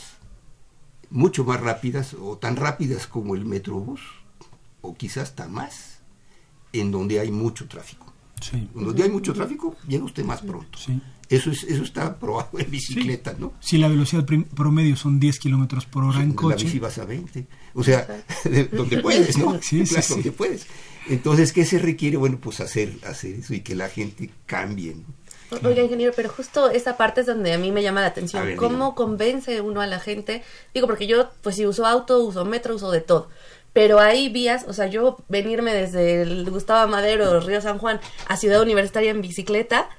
[1.09, 4.01] mucho más rápidas o tan rápidas como el metrobús,
[4.81, 5.99] o quizás hasta más,
[6.73, 8.07] en donde hay mucho tráfico.
[8.41, 8.69] Sí.
[8.75, 10.77] En donde hay mucho tráfico, llega usted más pronto.
[10.77, 10.99] Sí.
[11.29, 13.53] Eso, es, eso está probado en bicicleta, ¿no?
[13.59, 14.25] Si la velocidad
[14.55, 17.47] promedio son 10 kilómetros por hora en En la bici coche, vas a 20.
[17.73, 18.05] O sea,
[18.43, 19.61] de- donde puedes, ¿no?
[19.61, 20.13] Sí, sí, Claro, sí.
[20.15, 20.67] Donde puedes.
[21.09, 22.17] Entonces, ¿qué se requiere?
[22.17, 24.95] Bueno, pues hacer, hacer eso y que la gente cambie.
[24.95, 25.67] ¿no?
[25.67, 28.45] Oiga, ingeniero, pero justo esa parte es donde a mí me llama la atención.
[28.45, 28.95] Ver, ¿Cómo dígame.
[28.95, 30.43] convence uno a la gente?
[30.73, 33.29] Digo, porque yo, pues si uso auto, uso metro, uso de todo.
[33.73, 38.37] Pero hay vías, o sea, yo venirme desde el Gustavo Madero, Río San Juan, a
[38.37, 39.89] Ciudad Universitaria en bicicleta,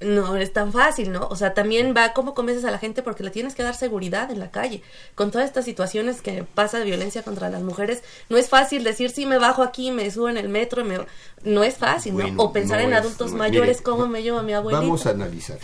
[0.00, 1.26] no es tan fácil, ¿no?
[1.28, 4.30] O sea, también va cómo convences a la gente porque le tienes que dar seguridad
[4.30, 4.82] en la calle.
[5.14, 9.10] Con todas estas situaciones que pasa de violencia contra las mujeres, no es fácil decir,
[9.10, 11.00] sí, me bajo aquí, me subo en el metro, me...
[11.44, 12.42] no es fácil, ¿no?
[12.42, 14.80] O pensar en adultos mayores, cómo me llevo a mi abuelita.
[14.80, 15.58] Vamos a analizar,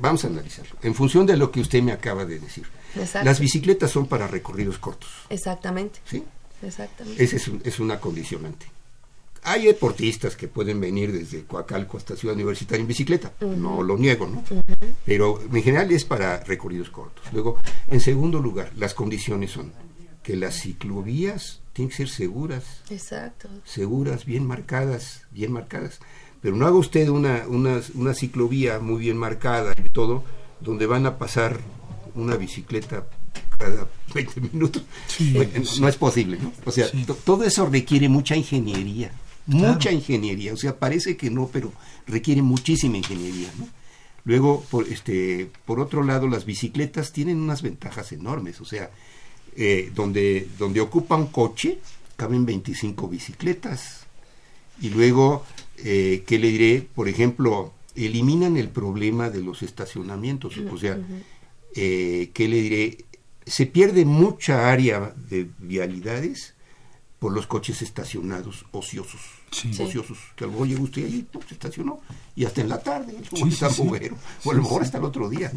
[0.00, 0.64] vamos a analizar.
[0.82, 2.66] En función de lo que usted me acaba de decir.
[3.22, 5.10] Las bicicletas son para recorridos cortos.
[5.28, 6.00] Exactamente.
[6.04, 6.24] ¿Sí?
[6.62, 7.22] Exactamente.
[7.22, 8.71] Esa es, es una condicionante.
[9.44, 14.28] Hay deportistas que pueden venir desde Coacalco hasta Ciudad Universitaria en bicicleta, no lo niego,
[14.28, 14.44] ¿no?
[15.04, 17.24] Pero en general es para recorridos cortos.
[17.32, 19.72] Luego, en segundo lugar, las condiciones son
[20.22, 22.82] que las ciclovías tienen que ser seguras.
[22.88, 23.48] Exacto.
[23.64, 25.98] Seguras, bien marcadas, bien marcadas.
[26.40, 30.22] Pero no haga usted una, una, una ciclovía muy bien marcada y todo,
[30.60, 31.58] donde van a pasar
[32.14, 33.08] una bicicleta
[33.58, 34.84] cada 20 minutos.
[35.80, 36.52] no es posible, ¿no?
[36.64, 36.86] O sea,
[37.24, 39.10] todo eso requiere mucha ingeniería
[39.46, 41.72] mucha ingeniería, o sea, parece que no, pero
[42.06, 43.68] requiere muchísima ingeniería, ¿no?
[44.24, 48.90] Luego, por, este, por otro lado, las bicicletas tienen unas ventajas enormes, o sea,
[49.56, 51.78] eh, donde, donde ocupa un coche,
[52.16, 54.06] caben 25 bicicletas.
[54.80, 55.44] Y luego,
[55.78, 56.86] eh, ¿qué le diré?
[56.94, 60.98] Por ejemplo, eliminan el problema de los estacionamientos, o sea,
[61.74, 63.04] eh, ¿qué le diré?
[63.44, 66.54] Se pierde mucha área de vialidades
[67.22, 69.20] por los coches estacionados ociosos.
[69.78, 72.00] Ociosos, que algo llegó usted ahí, se estacionó,
[72.34, 73.64] y hasta en la tarde, como sí,
[74.44, 75.52] o a lo mejor hasta el otro día.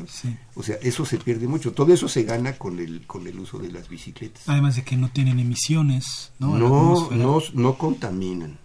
[0.54, 1.74] O sea, eso se pierde mucho.
[1.74, 4.48] Todo eso se gana con el, con el uso de las bicicletas.
[4.48, 6.56] Además de que no tienen emisiones, ¿no?
[6.56, 8.60] No, no, no contaminan.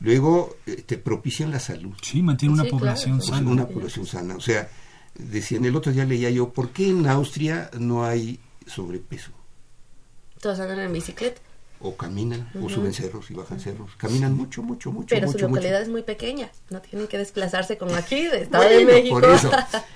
[0.00, 1.94] Luego eh, te propician la salud.
[2.02, 3.50] Sí, mantiene una población sana.
[3.50, 4.36] Una población sana.
[4.36, 4.68] O sea,
[5.14, 9.30] decían, el otro día leía yo, ¿por qué en Austria no hay sobrepeso?
[10.42, 11.40] Todos andan en bicicleta
[11.80, 13.90] o caminan, o suben cerros y bajan cerros.
[13.96, 15.14] Caminan mucho, mucho, mucho.
[15.14, 18.84] Pero su localidad es muy pequeña, no tienen que desplazarse como aquí de Estado de
[18.84, 19.20] México.
[19.20, 19.50] Por eso.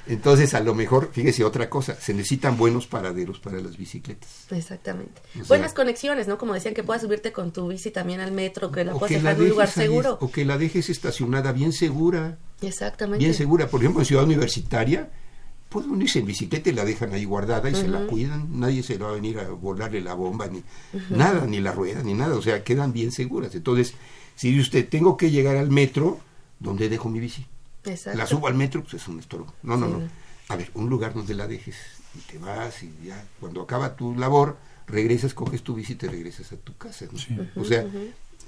[0.06, 4.46] Entonces, a lo mejor, fíjese otra cosa, se necesitan buenos paraderos para las bicicletas.
[4.50, 5.20] Exactamente.
[5.48, 6.38] Buenas conexiones, ¿no?
[6.38, 9.34] Como decían, que puedas subirte con tu bici también al metro, que la puedas dejar
[9.36, 10.18] en un lugar seguro.
[10.20, 12.38] o que la dejes estacionada bien segura.
[12.60, 13.18] Exactamente.
[13.18, 13.66] Bien segura.
[13.68, 15.10] Por ejemplo, en Ciudad Universitaria,
[15.72, 18.98] puede unirse en bicicleta y la dejan ahí guardada y se la cuidan, nadie se
[18.98, 20.62] va a venir a volarle la bomba, ni
[21.10, 23.54] nada, ni la rueda, ni nada, o sea, quedan bien seguras.
[23.54, 23.94] Entonces,
[24.36, 26.20] si usted, tengo que llegar al metro,
[26.60, 27.46] ¿dónde dejo mi bici?
[27.84, 28.18] Exacto.
[28.18, 29.52] La subo al metro, pues es un estorbo.
[29.62, 30.02] No, no, no.
[30.48, 31.76] A ver, un lugar donde la dejes
[32.14, 36.08] y te vas y ya, cuando acaba tu labor, regresas, coges tu bici y te
[36.08, 37.06] regresas a tu casa.
[37.56, 37.86] O sea,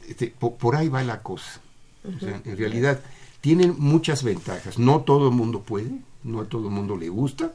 [0.07, 1.61] este, por, ahí va la cosa.
[2.05, 3.01] O sea, en realidad,
[3.41, 4.79] tienen muchas ventajas.
[4.79, 5.91] No todo el mundo puede,
[6.25, 7.55] no a todo el mundo le gusta,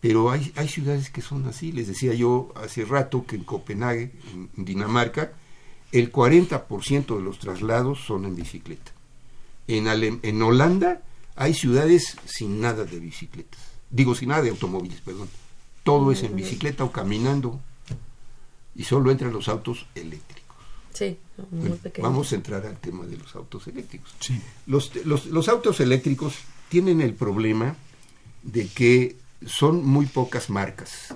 [0.00, 1.72] pero hay, hay ciudades que son así.
[1.72, 4.12] Les decía yo hace rato que en Copenhague,
[4.56, 5.32] en, Dinamarca,
[5.92, 8.92] el 40% de los traslados son en bicicleta.
[9.66, 9.86] En,
[10.22, 11.02] en Holanda
[11.34, 13.60] hay ciudades sin nada de bicicletas.
[13.90, 15.28] Digo, sin nada de automóviles, perdón.
[15.82, 17.60] Todo es en bicicleta o caminando.
[18.74, 20.56] Y solo entran los autos eléctricos.
[20.92, 21.18] Sí,
[21.50, 24.14] muy Vamos a entrar al tema de los autos eléctricos.
[24.66, 26.34] Los, los, los autos eléctricos
[26.68, 27.76] tienen el problema
[28.42, 31.14] de que son muy pocas marcas.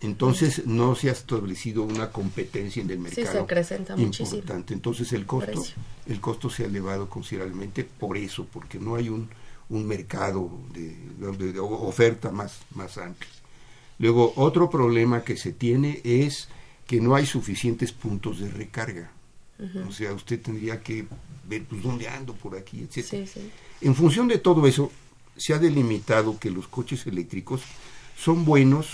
[0.00, 3.26] Entonces no se ha establecido una competencia en el mercado.
[3.26, 4.74] Sí, se acrecenta importante.
[4.74, 5.64] Entonces el costo,
[6.06, 9.28] el costo se ha elevado considerablemente por eso, porque no hay un,
[9.70, 13.30] un mercado de, oferta más, más amplio.
[13.98, 16.48] Luego, otro problema que se tiene es
[16.86, 19.10] que no hay suficientes puntos de recarga.
[19.88, 21.06] O sea, usted tendría que
[21.48, 23.26] ver pues dónde ando por aquí, etc.
[23.80, 24.92] En función de todo eso,
[25.36, 27.62] se ha delimitado que los coches eléctricos
[28.16, 28.88] son buenos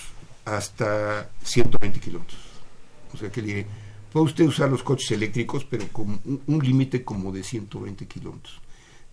[0.44, 2.40] hasta 120 kilómetros.
[3.12, 3.66] O sea que le
[4.12, 8.60] puede usted usar los coches eléctricos, pero con un, límite como de 120 kilómetros.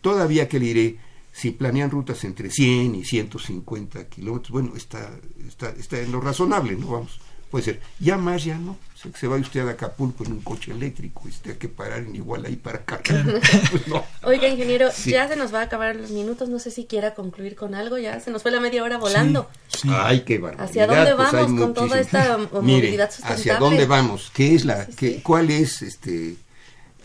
[0.02, 0.98] Todavía que le diré,
[1.32, 5.12] si planean rutas entre 100 y 150 kilómetros, bueno, está,
[5.48, 6.88] está, está en lo razonable, ¿no?
[6.88, 7.20] Vamos
[7.50, 7.80] puede ser.
[8.00, 8.78] Ya más, ya no.
[9.16, 12.16] Se, va usted a Acapulco en un coche eléctrico y usted hay que parar en
[12.16, 13.00] igual ahí para acá.
[13.04, 16.50] Pues Oiga, ingeniero, ya se nos va a acabar los minutos.
[16.50, 17.98] No sé si quiera concluir con algo.
[17.98, 19.50] Ya se nos fue la media hora volando.
[19.88, 20.70] Ay, qué barbaridad.
[20.70, 23.42] ¿Hacia dónde pues vamos con toda esta movilidad sustentable?
[23.42, 24.32] ¿Hacia dónde vamos?
[24.34, 26.36] ¿Qué es la, qué, cuál es, este,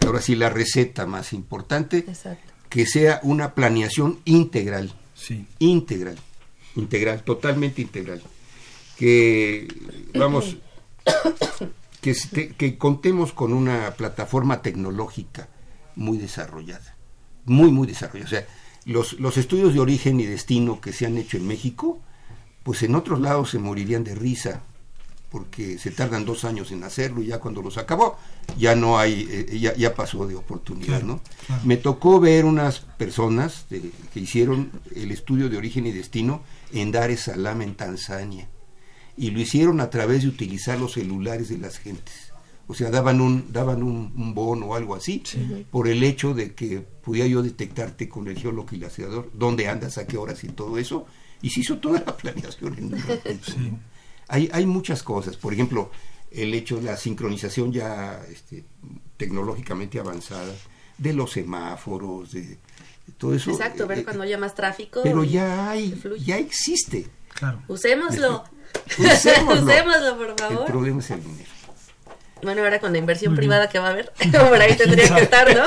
[0.05, 1.99] ahora sí, la receta más importante?
[1.99, 2.53] Exacto.
[2.69, 4.93] Que sea una planeación integral.
[5.15, 5.47] Sí.
[5.61, 6.19] Integral.
[6.75, 8.21] Integral, totalmente integral
[8.97, 9.69] que
[10.15, 10.57] vamos
[12.01, 12.15] que,
[12.57, 15.49] que contemos con una plataforma tecnológica
[15.97, 16.97] muy desarrollada,
[17.45, 18.27] muy muy desarrollada.
[18.27, 18.47] O sea,
[18.85, 22.01] los, los estudios de origen y destino que se han hecho en México,
[22.63, 24.63] pues en otros lados se morirían de risa
[25.31, 28.17] porque se tardan dos años en hacerlo y ya cuando los acabó
[28.57, 31.21] ya no hay, eh, ya, ya, pasó de oportunidad, ¿no?
[31.65, 36.43] Me tocó ver unas personas que hicieron el estudio de origen y destino
[36.73, 38.49] en Dar es Salaam en Tanzania
[39.17, 42.33] y lo hicieron a través de utilizar los celulares de las gentes.
[42.67, 45.23] O sea, daban un, daban un, bono o algo así,
[45.71, 50.17] por el hecho de que podía yo detectarte con el geolocalizador, dónde andas, a qué
[50.17, 51.07] horas y todo eso,
[51.43, 53.81] y se hizo toda la planeación en un
[54.29, 55.91] hay, hay muchas cosas, por ejemplo,
[56.31, 58.65] el hecho de la sincronización ya este,
[59.17, 60.55] tecnológicamente avanzada,
[60.99, 62.59] de los semáforos, de,
[63.19, 63.51] todo eso.
[63.51, 65.01] Exacto, ver eh, cuando haya más tráfico.
[65.03, 65.95] Pero ya hay,
[66.25, 67.07] ya existe.
[67.35, 67.63] Claro.
[67.69, 68.45] Usémoslo.
[68.99, 70.17] Usémoslo.
[70.17, 70.61] por favor.
[70.61, 71.55] El problema es el dinero.
[72.45, 75.57] Bueno, ahora con la inversión privada que va a haber, por ahí tendría que estar,
[75.57, 75.67] ¿no?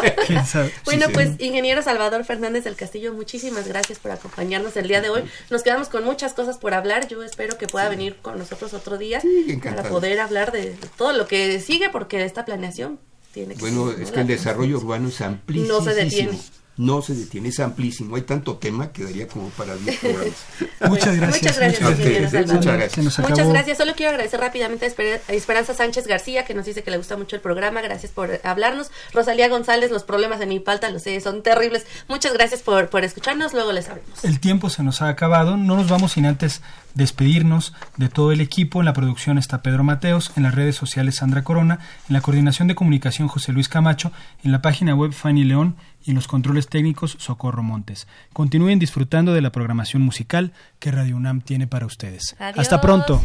[0.86, 5.24] bueno, pues ingeniero Salvador Fernández del Castillo, muchísimas gracias por acompañarnos el día de hoy.
[5.49, 7.07] Nos quedamos con muchas cosas por hablar.
[7.07, 9.22] Yo espero que pueda venir con nosotros otro día
[9.63, 12.99] para poder hablar de todo lo que sigue, porque esta planeación
[13.34, 15.80] tiene que Bueno, es que el desarrollo urbano es amplísimo.
[15.80, 16.38] No se detiene
[16.78, 20.45] no se detiene, es amplísimo, hay tanto tema que daría como para 10 programas.
[20.88, 21.43] muchas gracias.
[21.43, 23.19] Muchas gracias, muchas gracias.
[23.19, 23.78] Muchas gracias.
[23.78, 27.36] Solo quiero agradecer rápidamente a Esperanza Sánchez García, que nos dice que le gusta mucho
[27.36, 28.91] el programa, gracias por hablarnos.
[29.13, 31.86] Rosalía González, los problemas de mi palta, lo sé, son terribles.
[32.07, 34.23] Muchas gracias por, por escucharnos, luego les hablamos.
[34.23, 36.61] El tiempo se nos ha acabado, no nos vamos sin antes
[36.93, 38.80] despedirnos de todo el equipo.
[38.80, 42.67] En la producción está Pedro Mateos, en las redes sociales Sandra Corona, en la coordinación
[42.67, 44.11] de comunicación José Luis Camacho,
[44.43, 48.08] en la página web Fanny León y en los controles técnicos Socorro Montes.
[48.34, 52.36] Continúen disfrutando de la programación musical que Radio UNAM tiene para ustedes.
[52.39, 53.22] Hasta pronto.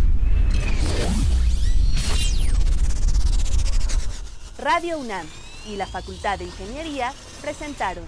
[4.59, 5.27] Radio UNAM
[5.69, 8.05] y la Facultad de Ingeniería presentaron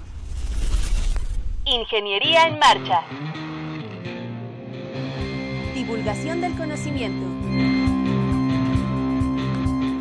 [1.65, 3.01] Ingeniería en Marcha.
[5.75, 7.27] Divulgación del conocimiento.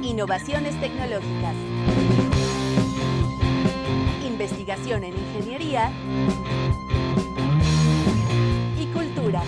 [0.03, 2.22] Innovaciones tecnológicas
[4.34, 5.91] investigación en ingeniería
[8.79, 9.43] y cultura.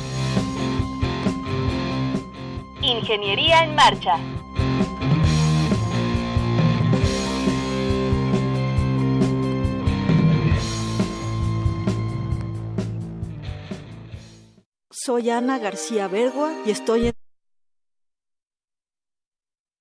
[2.82, 4.20] Ingeniería en marcha.
[14.92, 17.25] Soy Ana García Bergua y estoy en